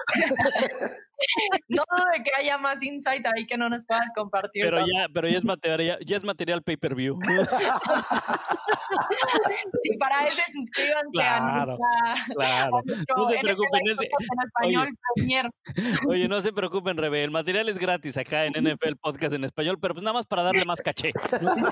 [1.68, 4.64] No dudo de que haya más insight ahí que no nos puedas compartir.
[4.64, 7.18] Pero ya, pero ya es material, ya es material pay-per-view.
[9.82, 11.76] sí, para ese suscríbanse claro, a
[12.34, 12.80] Claro.
[13.16, 13.80] no se preocupen.
[13.86, 14.10] Ese, en
[14.46, 15.42] español, oye,
[16.08, 17.24] oye, no se preocupen, Rebe.
[17.24, 20.42] El material es gratis acá en NFL Podcast en español, pero pues nada más para
[20.42, 21.12] darle más caché.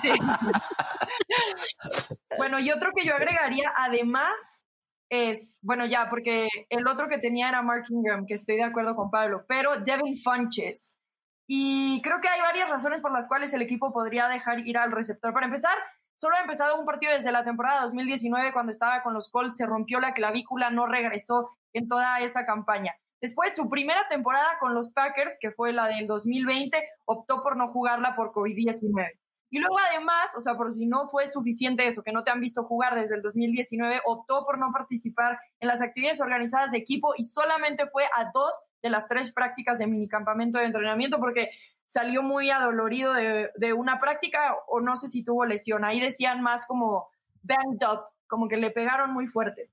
[0.01, 0.11] Sí.
[2.37, 4.65] bueno, y otro que yo agregaría, además,
[5.13, 8.97] es, bueno, ya, porque el otro que tenía era Mark Ingram, que estoy de acuerdo
[8.97, 10.97] con Pablo, pero Devin Funches.
[11.47, 14.91] Y creo que hay varias razones por las cuales el equipo podría dejar ir al
[14.91, 15.35] receptor.
[15.35, 15.75] Para empezar,
[16.17, 19.67] solo ha empezado un partido desde la temporada 2019 cuando estaba con los Colts, se
[19.67, 22.95] rompió la clavícula, no regresó en toda esa campaña.
[23.21, 27.69] Después, su primera temporada con los Packers, que fue la del 2020, optó por no
[27.69, 29.11] jugarla por COVID-19.
[29.53, 32.41] Y luego además, o sea, por si no fue suficiente eso, que no te han
[32.41, 37.13] visto jugar desde el 2019, optó por no participar en las actividades organizadas de equipo
[37.19, 41.51] y solamente fue a dos de las tres prácticas de minicampamento de entrenamiento porque
[41.87, 45.85] salió muy adolorido de, de una práctica o no sé si tuvo lesión.
[45.85, 47.11] Ahí decían más como
[47.43, 49.69] banged up, como que le pegaron muy fuerte.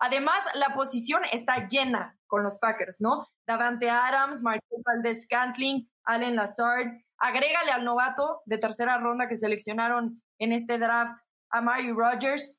[0.00, 3.28] Además, la posición está llena con los Packers, ¿no?
[3.46, 6.88] Davante Adams, Marcus Valdez Scantling, Allen Lazard,
[7.24, 11.16] Agrégale al novato de tercera ronda que seleccionaron en este draft
[11.50, 12.58] a Mario Rogers.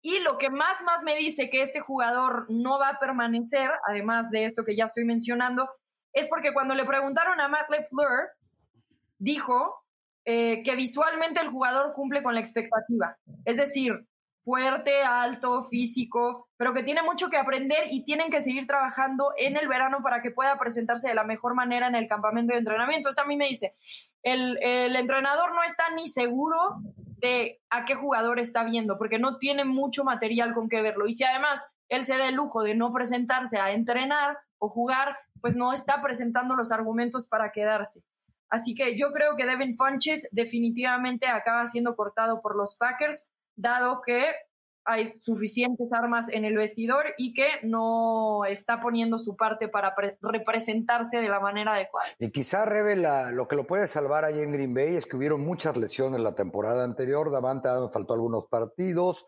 [0.00, 4.30] Y lo que más, más me dice que este jugador no va a permanecer, además
[4.30, 5.68] de esto que ya estoy mencionando,
[6.14, 8.30] es porque cuando le preguntaron a Matt LeFleur,
[9.18, 9.74] dijo
[10.24, 13.18] eh, que visualmente el jugador cumple con la expectativa.
[13.44, 13.92] Es decir,
[14.46, 19.56] fuerte, alto, físico, pero que tiene mucho que aprender y tienen que seguir trabajando en
[19.56, 23.08] el verano para que pueda presentarse de la mejor manera en el campamento de entrenamiento.
[23.08, 23.74] Esto a mí me dice,
[24.22, 26.56] el, el entrenador no está ni seguro
[27.18, 31.08] de a qué jugador está viendo, porque no tiene mucho material con que verlo.
[31.08, 35.18] Y si además él se da el lujo de no presentarse a entrenar o jugar,
[35.40, 38.04] pues no está presentando los argumentos para quedarse.
[38.48, 44.00] Así que yo creo que Devin Funches definitivamente acaba siendo cortado por los Packers dado
[44.04, 44.24] que
[44.86, 51.18] hay suficientes armas en el vestidor y que no está poniendo su parte para representarse
[51.18, 52.06] de la manera adecuada.
[52.20, 55.40] Y quizá revela lo que lo puede salvar ahí en Green Bay es que hubieron
[55.40, 59.26] muchas lesiones la temporada anterior, Davante faltó algunos partidos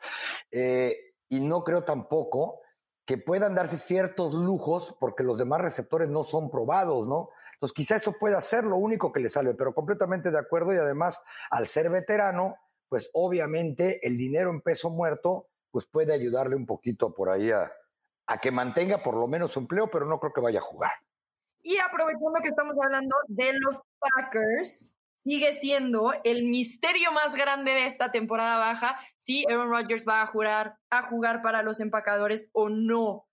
[0.52, 0.96] eh,
[1.28, 2.60] y no creo tampoco
[3.04, 7.30] que puedan darse ciertos lujos porque los demás receptores no son probados, ¿no?
[7.54, 10.76] Entonces quizá eso pueda ser lo único que le salve, pero completamente de acuerdo y
[10.76, 12.54] además al ser veterano
[12.88, 17.70] pues obviamente el dinero en peso muerto, pues puede ayudarle un poquito por ahí a,
[18.40, 20.92] que mantenga por lo menos su empleo, pero no creo que vaya a jugar.
[21.60, 27.86] Y aprovechando que estamos hablando de los Packers, sigue siendo el misterio más grande de
[27.86, 32.68] esta temporada baja si Aaron Rodgers va a jugar, a jugar para los empacadores o
[32.68, 33.26] no.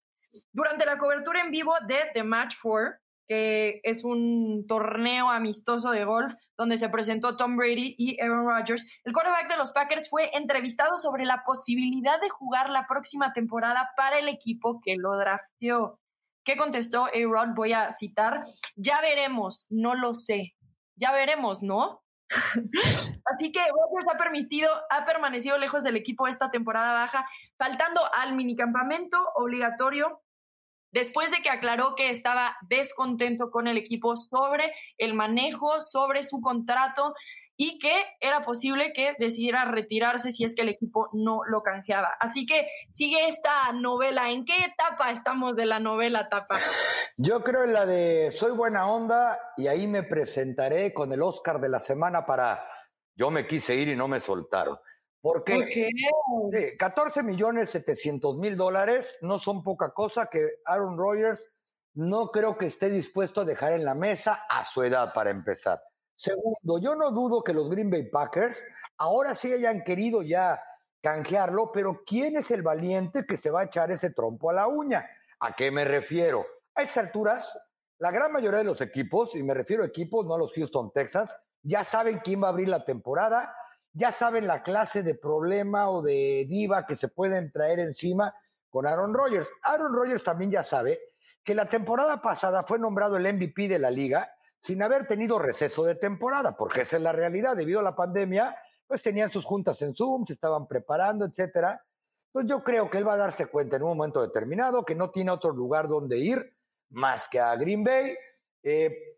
[0.52, 6.06] Durante la cobertura en vivo de The Match 4, que es un torneo amistoso de
[6.06, 8.90] golf donde se presentó Tom Brady y Aaron Rodgers.
[9.04, 13.90] El quarterback de los Packers fue entrevistado sobre la posibilidad de jugar la próxima temporada
[13.98, 16.00] para el equipo que lo drafteó.
[16.44, 17.56] ¿Qué contestó Aaron?
[17.56, 18.44] Voy a citar.
[18.76, 20.54] Ya veremos, no lo sé.
[20.96, 22.04] Ya veremos, ¿no?
[23.26, 28.36] Así que Rodgers ha permitido, ha permanecido lejos del equipo esta temporada baja, faltando al
[28.36, 30.22] minicampamento obligatorio
[30.95, 36.39] después de que aclaró que estaba descontento con el equipo sobre el manejo, sobre su
[36.39, 37.13] contrato
[37.58, 42.15] y que era posible que decidiera retirarse si es que el equipo no lo canjeaba.
[42.21, 44.31] Así que sigue esta novela.
[44.31, 46.55] ¿En qué etapa estamos de la novela, Tapa?
[47.17, 51.60] Yo creo en la de Soy buena onda y ahí me presentaré con el Oscar
[51.60, 52.65] de la semana para
[53.15, 54.77] Yo me quise ir y no me soltaron.
[55.26, 55.90] Porque
[56.78, 61.50] 14 millones 700 mil dólares no son poca cosa que Aaron Rodgers
[61.96, 65.82] no creo que esté dispuesto a dejar en la mesa a su edad para empezar.
[66.16, 68.64] Segundo, yo no dudo que los Green Bay Packers
[68.98, 70.62] ahora sí hayan querido ya
[71.02, 74.68] canjearlo, pero ¿quién es el valiente que se va a echar ese trompo a la
[74.68, 75.10] uña?
[75.40, 76.46] ¿A qué me refiero?
[76.76, 77.60] A estas alturas,
[77.98, 80.92] la gran mayoría de los equipos, y me refiero a equipos, no a los Houston
[80.94, 83.56] Texans, ya saben quién va a abrir la temporada,
[83.95, 88.36] ya saben la clase de problema o de diva que se pueden traer encima
[88.69, 89.47] con Aaron Rodgers.
[89.63, 90.99] Aaron Rodgers también ya sabe
[91.41, 94.29] que la temporada pasada fue nombrado el MVP de la liga
[94.60, 97.55] sin haber tenido receso de temporada, porque esa es la realidad.
[97.55, 98.53] Debido a la pandemia,
[98.86, 101.81] pues tenían sus juntas en Zoom, se estaban preparando, etcétera.
[102.27, 105.10] Entonces yo creo que él va a darse cuenta en un momento determinado que no
[105.10, 106.58] tiene otro lugar donde ir
[106.89, 108.13] más que a Green Bay.
[108.62, 109.14] Eh,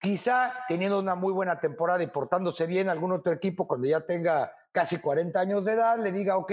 [0.00, 4.52] quizá teniendo una muy buena temporada y portándose bien algún otro equipo cuando ya tenga
[4.72, 6.52] casi 40 años de edad, le diga, ok,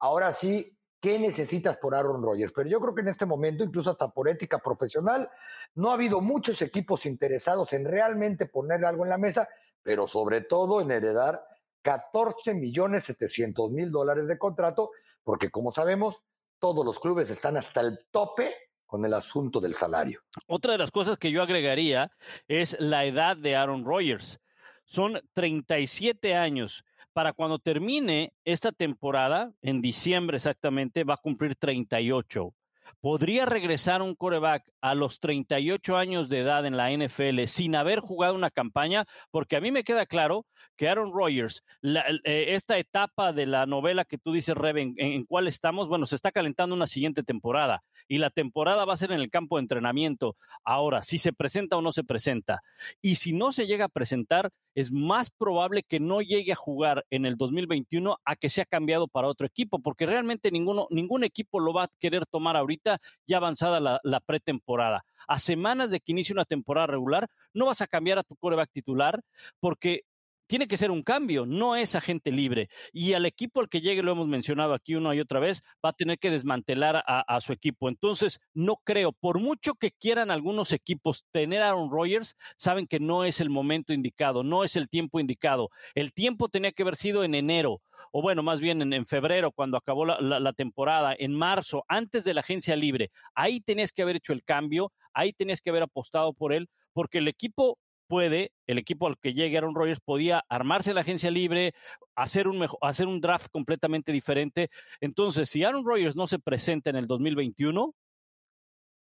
[0.00, 2.52] ahora sí, qué necesitas por Aaron Rodgers.
[2.54, 5.30] Pero yo creo que en este momento, incluso hasta por ética profesional,
[5.74, 9.48] no ha habido muchos equipos interesados en realmente poner algo en la mesa,
[9.82, 11.44] pero sobre todo en heredar
[11.82, 14.90] 14 millones 700 mil dólares de contrato,
[15.24, 16.22] porque como sabemos,
[16.58, 18.54] todos los clubes están hasta el tope
[18.92, 20.20] con el asunto del salario.
[20.46, 22.10] Otra de las cosas que yo agregaría
[22.46, 24.38] es la edad de Aaron Rodgers.
[24.84, 32.52] Son 37 años para cuando termine esta temporada, en diciembre exactamente, va a cumplir 38.
[33.00, 38.00] ¿Podría regresar un coreback a los 38 años de edad en la NFL sin haber
[38.00, 39.04] jugado una campaña?
[39.30, 44.04] Porque a mí me queda claro que Aaron Rodgers, eh, esta etapa de la novela
[44.04, 47.82] que tú dices, Reven, en, en, cuál estamos, bueno, se está calentando una siguiente temporada
[48.08, 50.36] y la temporada va a ser en el campo de entrenamiento.
[50.64, 52.62] Ahora, si se presenta o no se presenta.
[53.00, 57.04] Y si no se llega a presentar, es más probable que no llegue a jugar
[57.10, 61.60] en el 2021 a que sea cambiado para otro equipo, porque realmente ninguno, ningún equipo
[61.60, 65.04] lo va a querer tomar ahorita ya avanzada la, la pretemporada.
[65.28, 68.70] A semanas de que inicie una temporada regular, no vas a cambiar a tu coreback
[68.72, 69.22] titular
[69.60, 70.04] porque
[70.46, 72.68] tiene que ser un cambio, no es agente libre.
[72.92, 75.90] Y al equipo al que llegue, lo hemos mencionado aquí una y otra vez, va
[75.90, 77.88] a tener que desmantelar a, su equipo.
[77.88, 83.00] Entonces, no creo, por mucho que quieran algunos equipos tener a Aaron Rodgers, saben que
[83.00, 85.70] no es el momento indicado, no es el tiempo indicado.
[85.94, 87.80] El tiempo tenía que haber sido en enero,
[88.12, 92.24] o bueno, más bien en, febrero, cuando acabó la, la, la temporada, en marzo, antes
[92.24, 93.10] de la agencia libre.
[93.34, 97.18] Ahí tenías que haber hecho el cambio, ahí tenías que haber apostado por él, porque
[97.18, 97.78] el equipo
[98.12, 101.72] puede, el equipo al que llegue Aaron Rodgers podía armarse la agencia libre,
[102.14, 104.68] hacer un, hacer un draft completamente diferente.
[105.00, 107.94] Entonces, si Aaron Rodgers no se presenta en el 2021,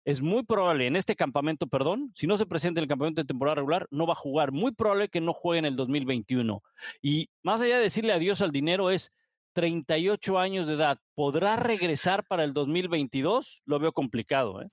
[0.03, 3.27] es muy probable en este campamento, perdón, si no se presenta en el campamento de
[3.27, 4.51] temporada regular, no va a jugar.
[4.51, 6.63] Muy probable que no juegue en el 2021.
[7.03, 9.11] Y más allá de decirle adiós al dinero, es
[9.53, 10.97] 38 años de edad.
[11.13, 13.61] ¿Podrá regresar para el 2022?
[13.65, 14.59] Lo veo complicado.
[14.63, 14.67] ¿eh?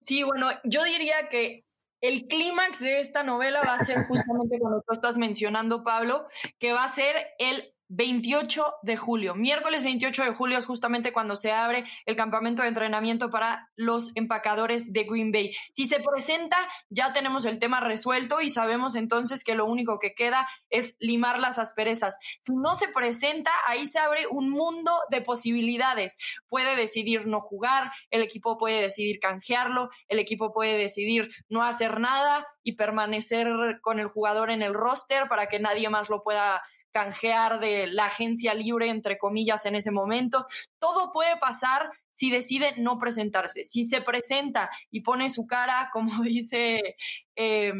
[0.00, 1.64] Sí, bueno, yo diría que
[2.00, 6.26] el clímax de esta novela va a ser justamente cuando tú estás mencionando, Pablo,
[6.58, 9.34] que va a ser el 28 de julio.
[9.34, 14.12] Miércoles 28 de julio es justamente cuando se abre el campamento de entrenamiento para los
[14.16, 15.52] empacadores de Green Bay.
[15.72, 16.56] Si se presenta,
[16.88, 21.38] ya tenemos el tema resuelto y sabemos entonces que lo único que queda es limar
[21.38, 22.18] las asperezas.
[22.40, 26.18] Si no se presenta, ahí se abre un mundo de posibilidades.
[26.48, 32.00] Puede decidir no jugar, el equipo puede decidir canjearlo, el equipo puede decidir no hacer
[32.00, 33.46] nada y permanecer
[33.80, 36.62] con el jugador en el roster para que nadie más lo pueda
[36.96, 40.46] canjear de la agencia libre, entre comillas, en ese momento.
[40.78, 43.66] Todo puede pasar si decide no presentarse.
[43.66, 46.96] Si se presenta y pone su cara, como dice
[47.36, 47.74] eh,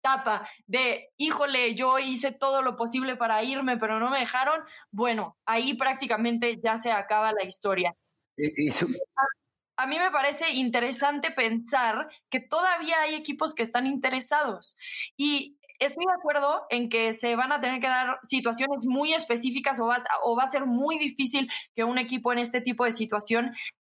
[0.00, 4.60] Tapa, de, híjole, yo hice todo lo posible para irme, pero no me dejaron,
[4.92, 7.96] bueno, ahí prácticamente ya se acaba la historia.
[8.36, 8.86] Y, y su...
[8.86, 14.76] a, a mí me parece interesante pensar que todavía hay equipos que están interesados
[15.16, 19.80] y estoy de acuerdo en que se van a tener que dar situaciones muy específicas
[19.80, 22.92] o va, o va a ser muy difícil que un equipo en este tipo de
[22.92, 23.52] situación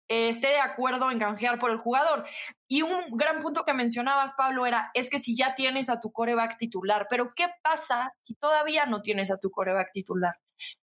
[0.09, 2.25] eh, esté de acuerdo en canjear por el jugador.
[2.69, 6.13] Y un gran punto que mencionabas, Pablo, era, es que si ya tienes a tu
[6.13, 10.35] coreback titular, pero ¿qué pasa si todavía no tienes a tu coreback titular?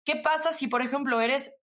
[0.04, 1.56] ¿Qué pasa si, por ejemplo, eres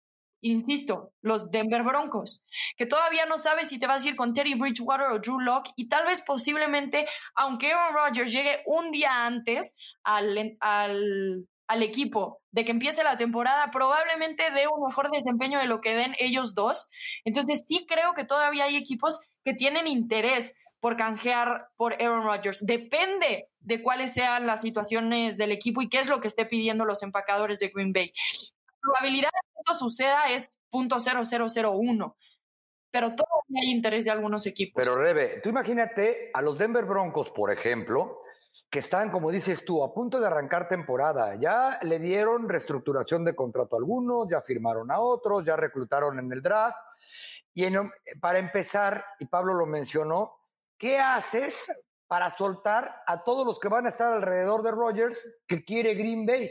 [0.42, 4.54] insisto, los Denver Broncos, que todavía no sabes si te vas a ir con Teddy
[4.54, 9.76] Bridgewater o Drew Locke y tal vez posiblemente, aunque Aaron Rodgers llegue un día antes
[10.02, 15.66] al, al, al equipo de que empiece la temporada, probablemente dé un mejor desempeño de
[15.66, 16.88] lo que den ellos dos.
[17.24, 22.66] Entonces sí creo que todavía hay equipos que tienen interés por canjear por Aaron Rodgers.
[22.66, 26.84] Depende de cuáles sean las situaciones del equipo y qué es lo que esté pidiendo
[26.84, 28.12] los empacadores de Green Bay
[28.82, 29.30] probabilidad
[29.62, 32.14] esto suceda es .0001,
[32.90, 34.82] pero todavía hay interés de algunos equipos.
[34.82, 38.22] Pero Rebe, tú imagínate a los Denver Broncos, por ejemplo,
[38.68, 41.36] que están, como dices tú, a punto de arrancar temporada.
[41.38, 46.32] Ya le dieron reestructuración de contrato a algunos, ya firmaron a otros, ya reclutaron en
[46.32, 46.78] el draft.
[47.54, 47.66] Y
[48.20, 50.38] para empezar, y Pablo lo mencionó,
[50.78, 51.70] ¿qué haces
[52.06, 56.24] para soltar a todos los que van a estar alrededor de Rogers que quiere Green
[56.24, 56.50] Bay?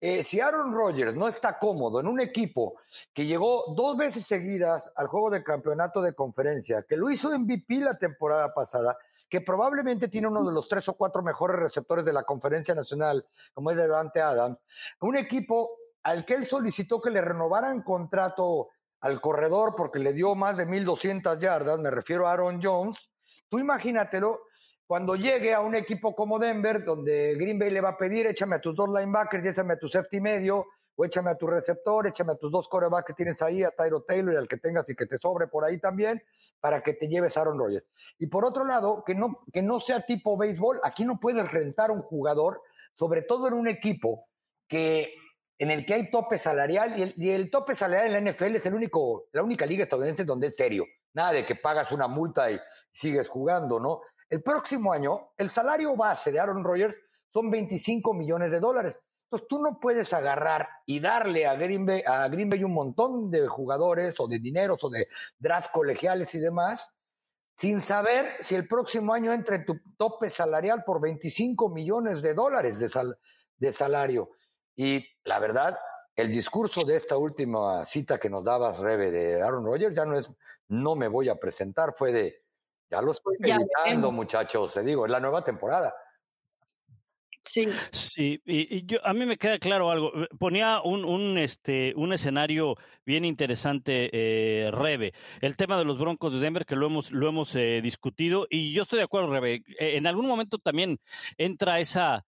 [0.00, 2.74] Eh, si Aaron Rodgers no está cómodo en un equipo
[3.14, 7.76] que llegó dos veces seguidas al juego de campeonato de conferencia, que lo hizo MVP
[7.76, 8.96] la temporada pasada,
[9.28, 13.24] que probablemente tiene uno de los tres o cuatro mejores receptores de la conferencia nacional,
[13.54, 14.58] como es Devante Adams,
[15.00, 15.70] un equipo
[16.02, 18.68] al que él solicitó que le renovaran contrato
[19.00, 23.10] al corredor porque le dio más de 1.200 yardas, me refiero a Aaron Jones,
[23.48, 24.42] tú imagínatelo,
[24.86, 28.56] cuando llegue a un equipo como Denver, donde Green Bay le va a pedir, échame
[28.56, 30.66] a tus dos linebackers y échame a tu safety medio,
[30.96, 34.02] o échame a tu receptor, échame a tus dos corebacks que tienes ahí, a Tyro
[34.02, 36.22] Taylor y al que tengas y que te sobre por ahí también,
[36.60, 37.84] para que te lleves Aaron Rodgers.
[38.18, 41.90] Y por otro lado, que no, que no sea tipo béisbol, aquí no puedes rentar
[41.90, 42.62] un jugador,
[42.94, 44.26] sobre todo en un equipo
[44.66, 45.14] que
[45.58, 48.56] en el que hay tope salarial y el, y el, tope salarial en la NFL
[48.56, 50.84] es el único, la única liga estadounidense donde es serio.
[51.14, 52.58] Nada de que pagas una multa y
[52.92, 54.02] sigues jugando, ¿no?
[54.28, 56.96] El próximo año, el salario base de Aaron Rodgers
[57.32, 59.00] son 25 millones de dólares.
[59.24, 63.30] Entonces tú no puedes agarrar y darle a Green Bay, a Green Bay un montón
[63.30, 65.08] de jugadores o de dineros o de
[65.38, 66.96] draft colegiales y demás
[67.56, 72.34] sin saber si el próximo año entra en tu tope salarial por 25 millones de
[72.34, 73.18] dólares de, sal,
[73.56, 74.30] de salario.
[74.76, 75.78] Y la verdad,
[76.14, 80.18] el discurso de esta última cita que nos dabas, Rebe, de Aaron Rodgers, ya no
[80.18, 80.30] es,
[80.68, 82.42] no me voy a presentar, fue de,
[82.90, 85.94] ya lo estoy meditando, muchachos, te digo, es la nueva temporada.
[87.46, 87.68] Sí.
[87.92, 90.12] Sí, y, y, yo, a mí me queda claro algo.
[90.38, 92.74] Ponía un, un, este, un escenario
[93.04, 95.14] bien interesante, eh, Rebe.
[95.40, 98.72] El tema de los Broncos de Denver, que lo hemos, lo hemos eh, discutido, y
[98.72, 99.62] yo estoy de acuerdo, Rebe.
[99.78, 100.98] En algún momento también
[101.38, 102.26] entra esa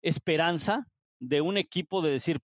[0.00, 0.86] esperanza
[1.18, 2.40] de un equipo de decir,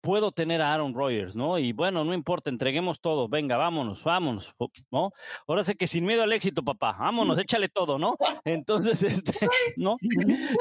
[0.00, 1.58] puedo tener a Aaron Rodgers, ¿no?
[1.58, 4.54] Y bueno, no importa, entreguemos todo, venga, vámonos, vámonos,
[4.90, 5.12] ¿no?
[5.46, 8.16] Ahora sé que sin miedo al éxito, papá, vámonos, échale todo, ¿no?
[8.44, 9.32] Entonces, este,
[9.76, 9.96] ¿no?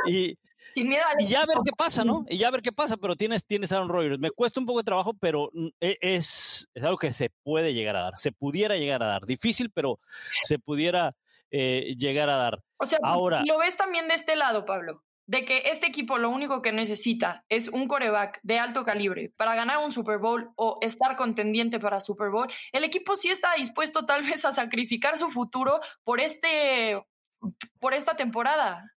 [0.08, 0.38] Y,
[0.74, 2.26] sin miedo al y ya ver qué pasa, ¿no?
[2.30, 4.20] Y ya ver qué pasa, pero tienes, tienes a Aaron Rodgers.
[4.20, 8.02] Me cuesta un poco de trabajo, pero es, es algo que se puede llegar a
[8.02, 9.26] dar, se pudiera llegar a dar.
[9.26, 10.00] Difícil, pero
[10.44, 11.16] se pudiera
[11.52, 12.60] eh, llegar a dar.
[12.78, 16.32] O sea, Ahora, lo ves también de este lado, Pablo de que este equipo lo
[16.32, 20.80] único que necesita es un coreback de alto calibre para ganar un Super Bowl o
[20.82, 25.30] estar contendiente para Super Bowl, el equipo sí está dispuesto tal vez a sacrificar su
[25.30, 27.00] futuro por este
[27.80, 28.92] por esta temporada.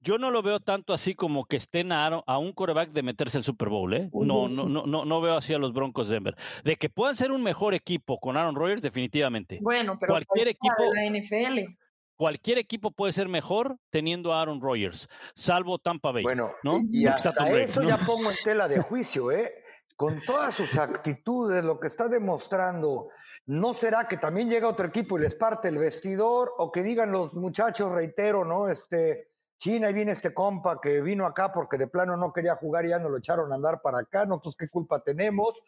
[0.00, 3.36] Yo no lo veo tanto así como que estén a, a un coreback de meterse
[3.36, 4.08] al Super Bowl, ¿eh?
[4.14, 6.36] No, no, no, no, no veo así a los Broncos de Denver.
[6.64, 9.58] De que puedan ser un mejor equipo con Aaron Rodgers, definitivamente.
[9.60, 11.76] Bueno, pero cualquier equipo de la NFL
[12.20, 16.22] cualquier equipo puede ser mejor teniendo a Aaron Rodgers, salvo Tampa Bay.
[16.22, 16.80] Bueno, ¿no?
[16.92, 17.88] y, y hasta eso ¿no?
[17.88, 19.54] ya pongo en tela de juicio, ¿eh?
[19.96, 23.08] Con todas sus actitudes, lo que está demostrando,
[23.46, 26.52] ¿no será que también llega otro equipo y les parte el vestidor?
[26.58, 28.68] O que digan los muchachos, reitero, ¿no?
[28.68, 29.29] Este,
[29.60, 32.88] China, y viene este compa que vino acá porque de plano no quería jugar y
[32.88, 35.62] ya nos lo echaron a andar para acá, nosotros qué culpa tenemos.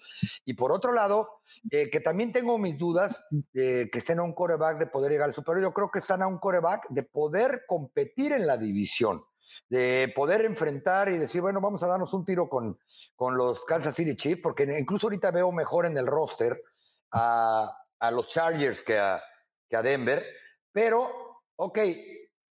[0.46, 3.22] Y por otro lado, eh, que también tengo mis dudas
[3.52, 6.22] de que estén a un coreback de poder llegar al Super Yo creo que están
[6.22, 9.22] a un coreback de poder competir en la división,
[9.68, 12.78] de poder enfrentar y decir, bueno, vamos a darnos un tiro con,
[13.14, 16.62] con los Kansas City Chiefs, porque incluso ahorita veo mejor en el roster
[17.10, 19.22] a, a los Chargers que a,
[19.68, 20.24] que a Denver,
[20.72, 21.78] pero, ok,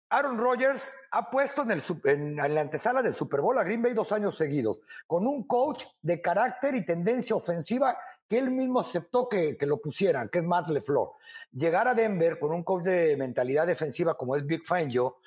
[0.10, 3.94] Aaron Rodgers ha puesto en, el, en, la antesala del Super Bowl a Green Bay
[3.94, 7.98] dos años seguidos, con un coach de carácter y tendencia ofensiva
[8.28, 11.12] que él mismo aceptó que, lo pusieran, que es Matt LeFleur.
[11.52, 15.18] Llegar a Denver con un coach de mentalidad defensiva como es Big Fangio,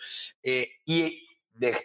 [0.43, 1.29] eh, y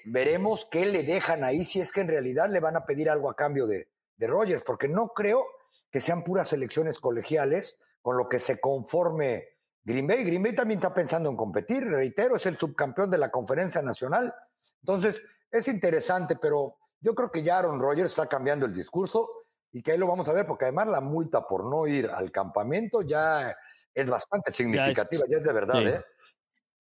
[0.05, 3.29] veremos qué le dejan ahí, si es que en realidad le van a pedir algo
[3.29, 5.45] a cambio de, de Rodgers, porque no creo
[5.91, 9.56] que sean puras elecciones colegiales con lo que se conforme
[9.87, 13.31] Green Bay, Green Bay también está pensando en competir, reitero, es el subcampeón de la
[13.31, 14.35] conferencia nacional.
[14.81, 19.29] Entonces, es interesante, pero yo creo que ya Aaron Rodgers está cambiando el discurso
[19.71, 22.33] y que ahí lo vamos a ver, porque además la multa por no ir al
[22.33, 23.55] campamento ya
[23.93, 25.87] es bastante significativa, ya es, ya es de verdad, sí.
[25.87, 26.01] ¿eh?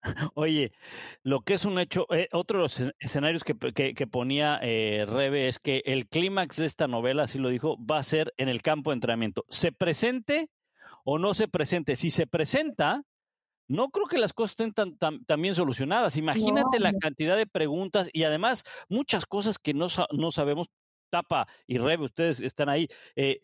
[0.33, 0.71] Oye,
[1.21, 5.05] lo que es un hecho, eh, otro de los escenarios que, que, que ponía eh,
[5.07, 8.49] Rebe es que el clímax de esta novela, así lo dijo, va a ser en
[8.49, 9.45] el campo de entrenamiento.
[9.49, 10.49] Se presente
[11.09, 11.95] o no se presente.
[11.95, 13.01] Si se presenta,
[13.69, 16.17] no creo que las cosas estén tan, tan, tan bien solucionadas.
[16.17, 16.83] Imagínate no.
[16.83, 20.67] la cantidad de preguntas y además muchas cosas que no, no sabemos.
[21.09, 22.89] Tapa y Rebe, ustedes están ahí.
[23.15, 23.39] Eh,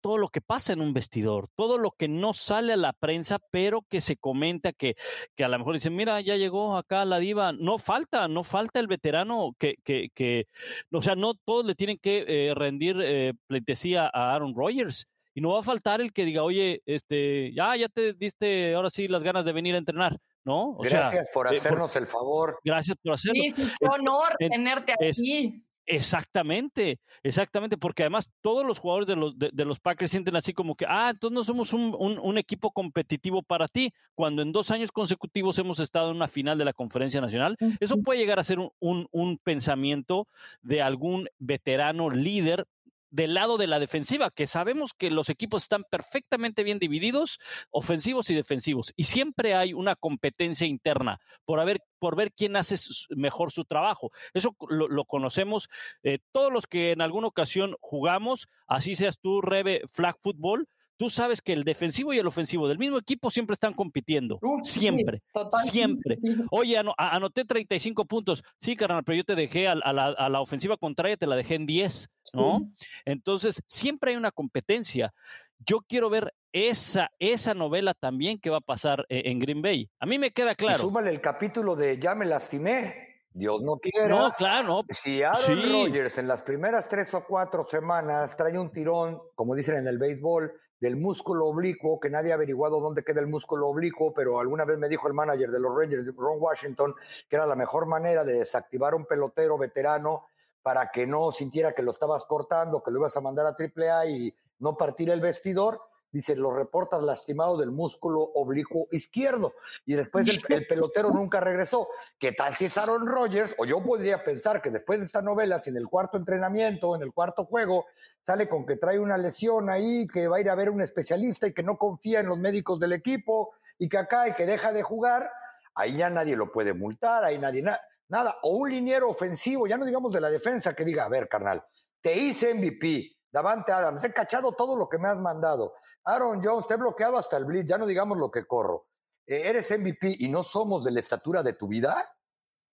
[0.00, 3.38] todo lo que pasa en un vestidor, todo lo que no sale a la prensa,
[3.50, 4.94] pero que se comenta que,
[5.36, 8.80] que a lo mejor dicen, mira, ya llegó acá la diva, no falta, no falta
[8.80, 10.46] el veterano que, que, que
[10.90, 15.40] o sea, no todos le tienen que eh, rendir eh, pleitesía a Aaron Rodgers y
[15.40, 19.08] no va a faltar el que diga, oye, este, ya, ya te diste ahora sí
[19.08, 20.70] las ganas de venir a entrenar, ¿no?
[20.70, 22.58] O gracias sea, por hacernos eh, por, el favor.
[22.64, 23.42] Gracias por hacerlo.
[23.42, 25.64] Sí, es un honor eh, tenerte aquí.
[25.86, 30.54] Exactamente, exactamente, porque además todos los jugadores de los, de, de, los Packers sienten así
[30.54, 34.50] como que, ah, entonces no somos un, un, un, equipo competitivo para ti, cuando en
[34.50, 37.56] dos años consecutivos hemos estado en una final de la conferencia nacional.
[37.80, 40.26] Eso puede llegar a ser un, un pensamiento
[40.62, 42.66] de algún veterano líder
[43.14, 47.38] del lado de la defensiva, que sabemos que los equipos están perfectamente bien divididos,
[47.70, 52.74] ofensivos y defensivos, y siempre hay una competencia interna por, haber, por ver quién hace
[53.10, 54.10] mejor su trabajo.
[54.32, 55.68] Eso lo, conocemos
[56.02, 60.66] eh, todos los que en alguna ocasión jugamos, así seas tú, Rebe, flag football,
[60.96, 64.38] tú sabes que el defensivo y el ofensivo del mismo equipo siempre están compitiendo.
[64.62, 65.22] siempre.
[65.70, 66.18] siempre.
[66.50, 68.42] Oye, anoté 35 puntos.
[68.60, 72.08] Sí, carnal, pero yo te dejé a, la, ofensiva contraria, te la dejé en 10,
[72.34, 72.68] ¿no?
[73.04, 75.12] Entonces, siempre hay una competencia.
[75.58, 79.88] Yo quiero ver esa, esa novela también que va a pasar eh, en Green Bay.
[79.98, 80.84] A mí me queda claro.
[80.84, 83.04] súmale el capítulo de Ya me lastimé.
[83.34, 84.06] Dios no quiera.
[84.08, 84.84] No, claro.
[84.90, 89.76] Si Aaron Rodgers en las primeras tres o cuatro semanas trae un tirón, como dicen
[89.76, 94.12] en el béisbol, del músculo oblicuo, que nadie ha averiguado dónde queda el músculo oblicuo,
[94.12, 96.94] pero alguna vez me dijo el manager de los Rangers, Ron Washington,
[97.28, 100.26] que era la mejor manera de desactivar un pelotero veterano
[100.62, 104.06] para que no sintiera que lo estabas cortando, que lo ibas a mandar a AAA
[104.06, 105.80] y no partir el vestidor
[106.14, 109.54] dice, lo reportas lastimado del músculo oblicuo izquierdo.
[109.84, 111.88] Y después el, pelotero nunca regresó.
[112.20, 113.52] ¿Qué tal si es Aaron Rodgers?
[113.58, 117.02] O yo podría pensar que después de esta novela, si en el cuarto entrenamiento, en
[117.02, 117.86] el cuarto juego,
[118.22, 121.48] sale con que trae una lesión ahí, que va a ir a ver un especialista
[121.48, 124.72] y que no confía en los médicos del equipo y que acá y que deja
[124.72, 125.28] de jugar,
[125.74, 127.64] ahí ya nadie lo puede multar, ahí nadie,
[128.08, 128.36] nada.
[128.44, 131.64] O un liniero ofensivo, ya no digamos de la defensa, que diga, a ver, carnal,
[132.00, 135.74] te hice MVP, Davante Adams, he cachado todo lo que me has mandado.
[136.04, 138.86] Aaron Jones, te he bloqueado hasta el blitz, ya no digamos lo que corro.
[139.26, 142.08] Eh, ¿Eres MVP y no somos de la estatura de tu vida?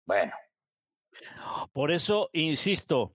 [0.04, 0.32] Bueno.
[1.72, 3.14] Por eso, insisto,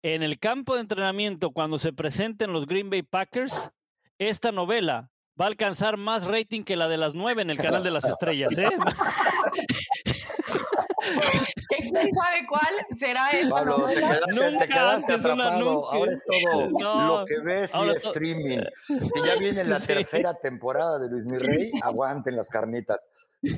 [0.00, 3.72] en el campo de entrenamiento, cuando se presenten los Green Bay Packers,
[4.16, 5.10] esta novela
[5.40, 8.04] va a alcanzar más rating que la de las nueve en el canal de las
[8.04, 8.56] estrellas.
[8.56, 8.70] ¿eh?
[11.92, 15.90] ¿Quién sabe cuál será el Pablo, te quedaste, te quedaste atrapado.
[15.92, 18.58] Ahora es todo lo que ves vía streaming.
[18.88, 21.72] Y ya viene la tercera temporada de Luis Mirrey.
[21.82, 23.00] Aguanten las carnitas.
[23.42, 23.50] Y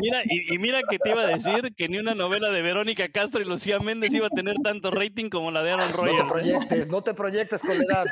[0.00, 3.40] mira, y, mira que te iba a decir que ni una novela de Verónica Castro
[3.40, 6.16] y Lucía Méndez iba a tener tanto rating como la de Aaron Rodgers.
[6.16, 8.06] No te proyectes, no te proyectes con edad.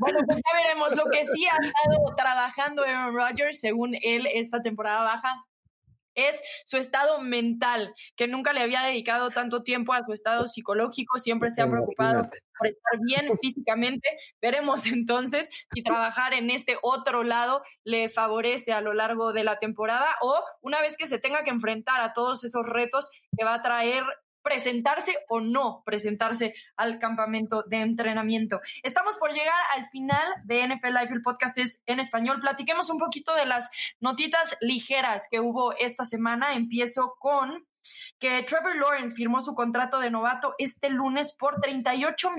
[0.00, 0.94] Bueno, pues ya veremos.
[0.94, 5.44] Lo que sí ha estado trabajando Aaron Rodgers, según él, esta temporada baja,
[6.14, 11.18] es su estado mental, que nunca le había dedicado tanto tiempo a su estado psicológico,
[11.18, 14.08] siempre se ha preocupado por estar bien físicamente.
[14.40, 19.58] Veremos entonces si trabajar en este otro lado le favorece a lo largo de la
[19.58, 23.54] temporada o una vez que se tenga que enfrentar a todos esos retos que va
[23.54, 24.04] a traer
[24.44, 28.60] presentarse o no presentarse al campamento de entrenamiento.
[28.84, 32.40] Estamos por llegar al final de NFL Live, el podcast es en español.
[32.40, 33.70] Platiquemos un poquito de las
[34.00, 36.54] notitas ligeras que hubo esta semana.
[36.54, 37.66] Empiezo con
[38.18, 42.30] que Trevor Lawrence firmó su contrato de novato este lunes por 38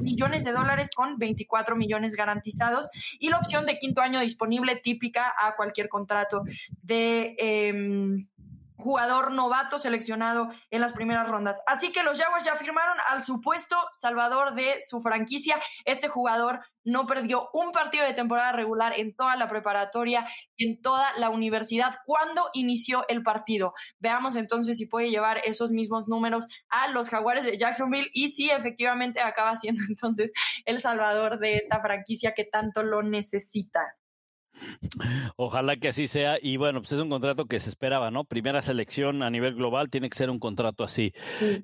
[0.00, 2.88] millones de dólares con 24 millones garantizados
[3.18, 6.42] y la opción de quinto año disponible típica a cualquier contrato
[6.82, 7.34] de...
[7.38, 8.28] Em,
[8.76, 11.62] jugador novato seleccionado en las primeras rondas.
[11.66, 15.60] Así que los Jaguars ya firmaron al supuesto salvador de su franquicia.
[15.84, 20.26] Este jugador no perdió un partido de temporada regular en toda la preparatoria,
[20.58, 23.74] en toda la universidad cuando inició el partido.
[23.98, 28.50] Veamos entonces si puede llevar esos mismos números a los Jaguares de Jacksonville y si
[28.50, 30.32] efectivamente acaba siendo entonces
[30.64, 33.96] el salvador de esta franquicia que tanto lo necesita.
[35.36, 36.38] Ojalá que así sea.
[36.40, 38.24] Y bueno, pues es un contrato que se esperaba, ¿no?
[38.24, 41.12] Primera selección a nivel global tiene que ser un contrato así.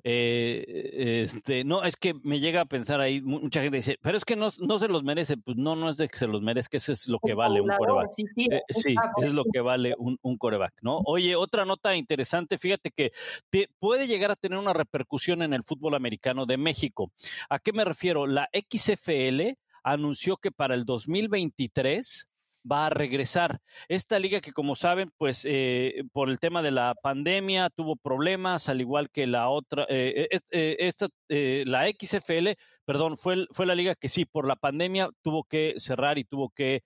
[0.03, 4.25] Eh, este, no, es que me llega a pensar ahí, mucha gente dice, pero es
[4.25, 5.37] que no, no se los merece.
[5.37, 7.69] Pues no, no es de que se los merezca, eso es lo que vale un
[7.69, 8.11] coreback.
[8.11, 10.99] Sí, sí, eh, sí es lo que vale un, un, coreback, ¿no?
[11.05, 13.11] Oye, otra nota interesante, fíjate que
[13.49, 17.11] te, puede llegar a tener una repercusión en el fútbol americano de México.
[17.49, 18.27] ¿A qué me refiero?
[18.27, 22.30] La XFL anunció que para el 2023
[22.69, 23.59] va a regresar.
[23.87, 28.69] Esta liga que como saben, pues eh, por el tema de la pandemia tuvo problemas,
[28.69, 32.49] al igual que la otra, eh, eh, esta, la XFL,
[32.85, 36.49] perdón, fue, fue la liga que sí, por la pandemia tuvo que cerrar y tuvo
[36.49, 36.83] que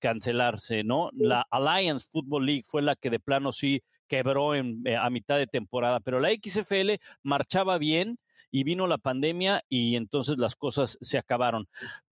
[0.00, 1.10] cancelarse, ¿no?
[1.12, 5.46] La Alliance Football League fue la que de plano sí quebró en, a mitad de
[5.46, 8.18] temporada, pero la XFL marchaba bien
[8.50, 11.68] y vino la pandemia y entonces las cosas se acabaron.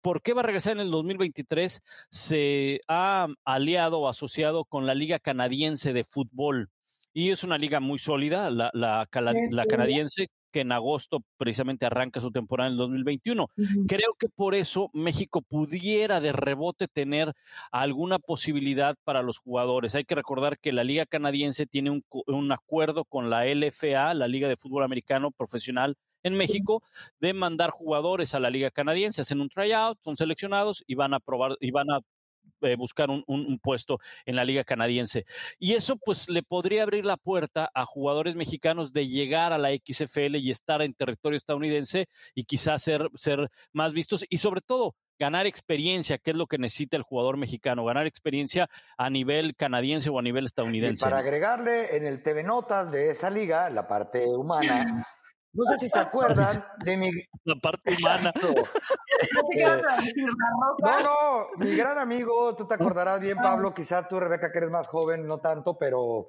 [0.02, 1.82] ¿Por qué va a regresar en el 2023?
[2.10, 6.70] Se ha aliado o asociado con la Liga Canadiense de Fútbol
[7.18, 12.30] y es una liga muy sólida, la, la, canadiense, que en agosto precisamente arranca su
[12.30, 13.48] temporada en el 2021.
[13.88, 17.34] Creo que por eso México pudiera de rebote tener
[17.72, 19.95] alguna posibilidad para los jugadores.
[19.95, 24.28] Hay que recordar que la Liga Canadiense tiene un, un acuerdo con la LFA, la
[24.28, 25.95] Liga de Fútbol Americano Profesional
[26.28, 26.84] en México
[27.19, 31.19] de mandar jugadores a la liga canadiense, hacen un tryout, son seleccionados y van a
[31.19, 31.99] probar y van a
[32.61, 35.25] eh, buscar un, un, puesto en la liga canadiense.
[35.59, 39.69] Y eso pues le podría abrir la puerta a jugadores mexicanos de llegar a la
[39.69, 44.95] XFL y estar en territorio estadounidense y quizás ser, ser más vistos y sobre todo
[45.19, 50.09] ganar experiencia, que es lo que necesita el jugador mexicano, ganar experiencia a nivel canadiense
[50.09, 51.03] o a nivel estadounidense.
[51.03, 55.05] Y para agregarle en el TV Notas de esa liga, la parte humana,
[55.58, 57.12] no sé si se acuerdan de mi...
[57.43, 58.32] La parte humana.
[60.80, 64.70] no, no, mi gran amigo, tú te acordarás bien, Pablo, quizá tú, Rebeca, que eres
[64.70, 66.28] más joven, no tanto, pero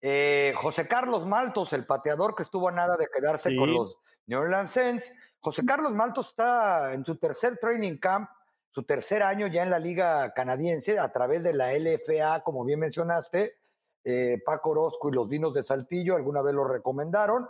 [0.00, 4.40] eh, José Carlos Maltos, el pateador que estuvo a nada de quedarse con los New
[4.40, 5.12] Orleans Saints.
[5.40, 8.30] José Carlos Maltos está en su tercer training camp,
[8.70, 12.78] su tercer año ya en la liga canadiense, a través de la LFA, como bien
[12.78, 13.56] mencionaste.
[14.04, 17.48] Eh, Paco Orozco y los Dinos de Saltillo alguna vez lo recomendaron.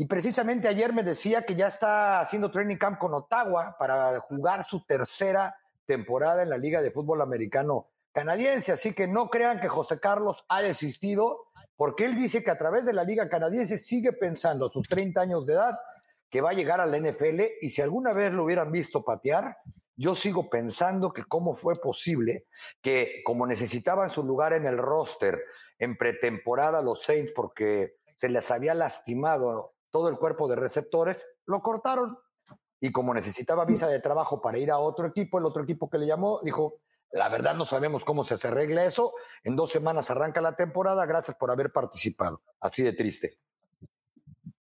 [0.00, 4.62] Y precisamente ayer me decía que ya está haciendo training camp con Ottawa para jugar
[4.62, 8.70] su tercera temporada en la Liga de Fútbol Americano Canadiense.
[8.70, 12.84] Así que no crean que José Carlos ha desistido, porque él dice que a través
[12.84, 15.76] de la Liga Canadiense sigue pensando a sus 30 años de edad
[16.30, 19.56] que va a llegar a la NFL y si alguna vez lo hubieran visto patear,
[19.96, 22.46] yo sigo pensando que cómo fue posible
[22.80, 25.42] que como necesitaban su lugar en el roster
[25.76, 31.60] en pretemporada los Saints porque se les había lastimado todo el cuerpo de receptores, lo
[31.62, 32.18] cortaron.
[32.80, 35.98] Y como necesitaba visa de trabajo para ir a otro equipo, el otro equipo que
[35.98, 36.80] le llamó dijo,
[37.10, 39.12] la verdad no sabemos cómo se arregla eso,
[39.42, 42.42] en dos semanas arranca la temporada, gracias por haber participado.
[42.60, 43.38] Así de triste.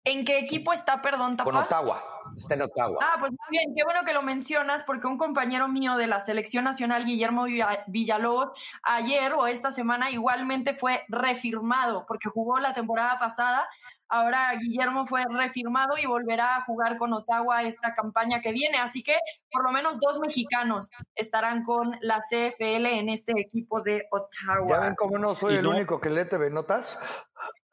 [0.04, 2.02] ¿En qué equipo está, perdón, Con Ottawa,
[2.34, 2.98] está en Ottawa.
[3.02, 6.20] Ah, pues muy bien, qué bueno que lo mencionas, porque un compañero mío de la
[6.20, 7.44] selección nacional, Guillermo
[7.86, 8.50] Villalobos,
[8.82, 13.68] ayer o esta semana igualmente fue refirmado, porque jugó la temporada pasada
[14.10, 18.78] Ahora Guillermo fue refirmado y volverá a jugar con Ottawa esta campaña que viene.
[18.78, 19.16] Así que
[19.52, 24.66] por lo menos dos mexicanos estarán con la CFL en este equipo de Ottawa.
[24.68, 26.98] ¿Ya ven cómo no soy el único que lee TV Notas?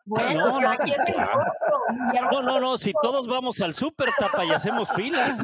[0.07, 0.97] Bueno, no, aquí es
[2.31, 5.37] no, no, no, si todos vamos al súper, tapa y hacemos fila.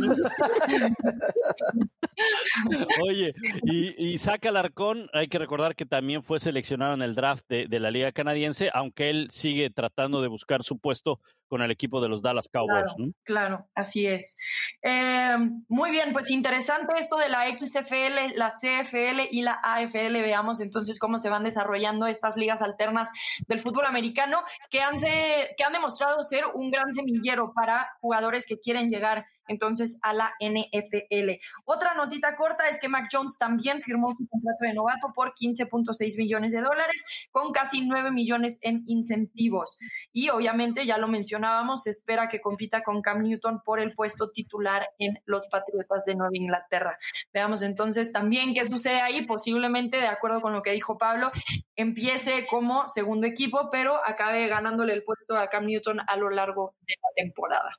[3.02, 3.34] Oye,
[3.64, 7.68] y, y Saca Alarcón, hay que recordar que también fue seleccionado en el draft de,
[7.68, 11.20] de, la Liga Canadiense, aunque él sigue tratando de buscar su puesto
[11.54, 12.94] con el equipo de los Dallas Cowboys.
[12.96, 14.38] Claro, claro así es.
[14.82, 15.36] Eh,
[15.68, 20.14] muy bien, pues interesante esto de la XFL, la CFL y la AFL.
[20.14, 23.10] Veamos entonces cómo se van desarrollando estas ligas alternas
[23.48, 28.60] del fútbol americano que han, que han demostrado ser un gran semillero para jugadores que
[28.60, 31.40] quieren llegar entonces a la NFL.
[31.66, 36.18] Otra notita corta es que Mac Jones también firmó su contrato de novato por 15.6
[36.18, 39.78] millones de dólares con casi 9 millones en incentivos.
[40.12, 44.32] Y obviamente, ya lo mencionábamos, se espera que compita con Cam Newton por el puesto
[44.32, 46.98] titular en los Patriotas de Nueva Inglaterra.
[47.34, 49.26] Veamos entonces también qué sucede ahí.
[49.26, 51.32] Posiblemente, de acuerdo con lo que dijo Pablo,
[51.76, 56.76] empiece como segundo equipo, pero acabe ganándole el puesto a Cam Newton a lo largo
[56.82, 57.78] de la temporada.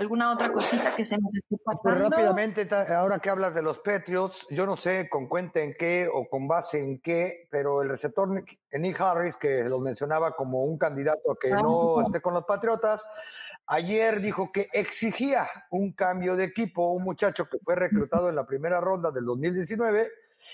[0.00, 2.08] ¿Alguna otra cosita que se nos esté pues pasando?
[2.08, 6.26] rápidamente, ahora que hablas de los Patriots, yo no sé con cuenta en qué o
[6.26, 11.32] con base en qué, pero el receptor Nick Harris, que los mencionaba como un candidato
[11.32, 13.06] a que ah, no esté con los Patriotas,
[13.66, 18.46] ayer dijo que exigía un cambio de equipo, un muchacho que fue reclutado en la
[18.46, 20.10] primera ronda del 2019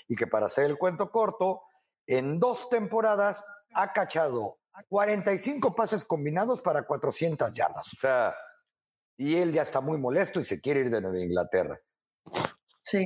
[0.09, 1.61] y que para hacer el cuento corto,
[2.05, 4.57] en dos temporadas ha cachado
[4.89, 7.93] 45 pases combinados para 400 yardas.
[7.93, 8.35] O sea,
[9.17, 11.79] y él ya está muy molesto y se quiere ir de Nueva Inglaterra.
[12.81, 13.05] Sí.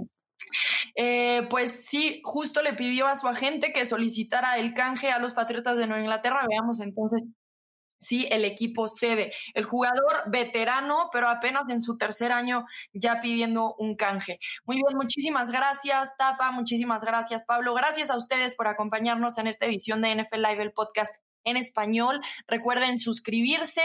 [0.95, 5.33] Eh, pues sí, justo le pidió a su agente que solicitara el canje a los
[5.33, 6.45] Patriotas de Nueva Inglaterra.
[6.47, 7.23] Veamos entonces
[8.01, 9.31] si el equipo cede.
[9.53, 14.39] El jugador veterano, pero apenas en su tercer año ya pidiendo un canje.
[14.65, 17.73] Muy bien, muchísimas gracias, Tapa, muchísimas gracias, Pablo.
[17.73, 22.21] Gracias a ustedes por acompañarnos en esta edición de NFL Live, el podcast en español.
[22.47, 23.81] Recuerden suscribirse,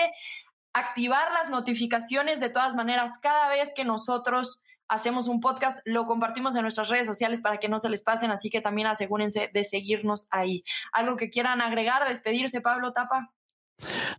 [0.77, 6.55] activar las notificaciones de todas maneras cada vez que nosotros hacemos un podcast, lo compartimos
[6.55, 9.65] en nuestras redes sociales para que no se les pasen, así que también asegúrense de
[9.65, 10.65] seguirnos ahí.
[10.93, 13.33] ¿Algo que quieran agregar, despedirse, Pablo Tapa?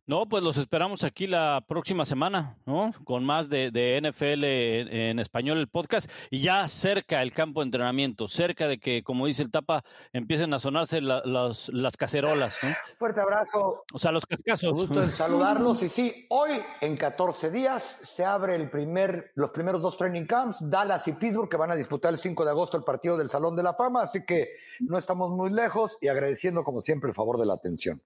[0.05, 2.93] No, pues los esperamos aquí la próxima semana, ¿no?
[3.03, 3.69] Con más de,
[4.01, 9.03] NFL en, español el podcast y ya cerca el campo de entrenamiento, cerca de que,
[9.03, 9.83] como dice el Tapa,
[10.13, 12.69] empiecen a sonarse las cacerolas, ¿no?
[12.97, 13.83] Fuerte abrazo.
[13.93, 14.71] O sea, los cascasos.
[14.73, 16.51] Gusto en saludarlos y sí, hoy
[16.81, 21.49] en 14 días se abre el primer, los primeros dos training camps, Dallas y Pittsburgh,
[21.49, 24.03] que van a disputar el 5 de agosto el partido del Salón de la Fama,
[24.03, 28.01] así que no estamos muy lejos y agradeciendo como siempre el favor de la atención.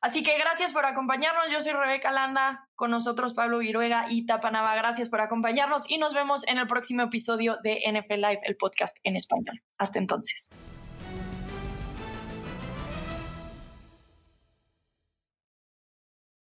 [0.00, 1.52] Así que gracias por acompañarnos.
[1.52, 4.74] Yo soy Rebeca Landa, con nosotros Pablo Viruega y Tapanava.
[4.74, 8.96] Gracias por acompañarnos y nos vemos en el próximo episodio de NFL Live, el podcast
[9.04, 9.62] en español.
[9.76, 10.50] Hasta entonces.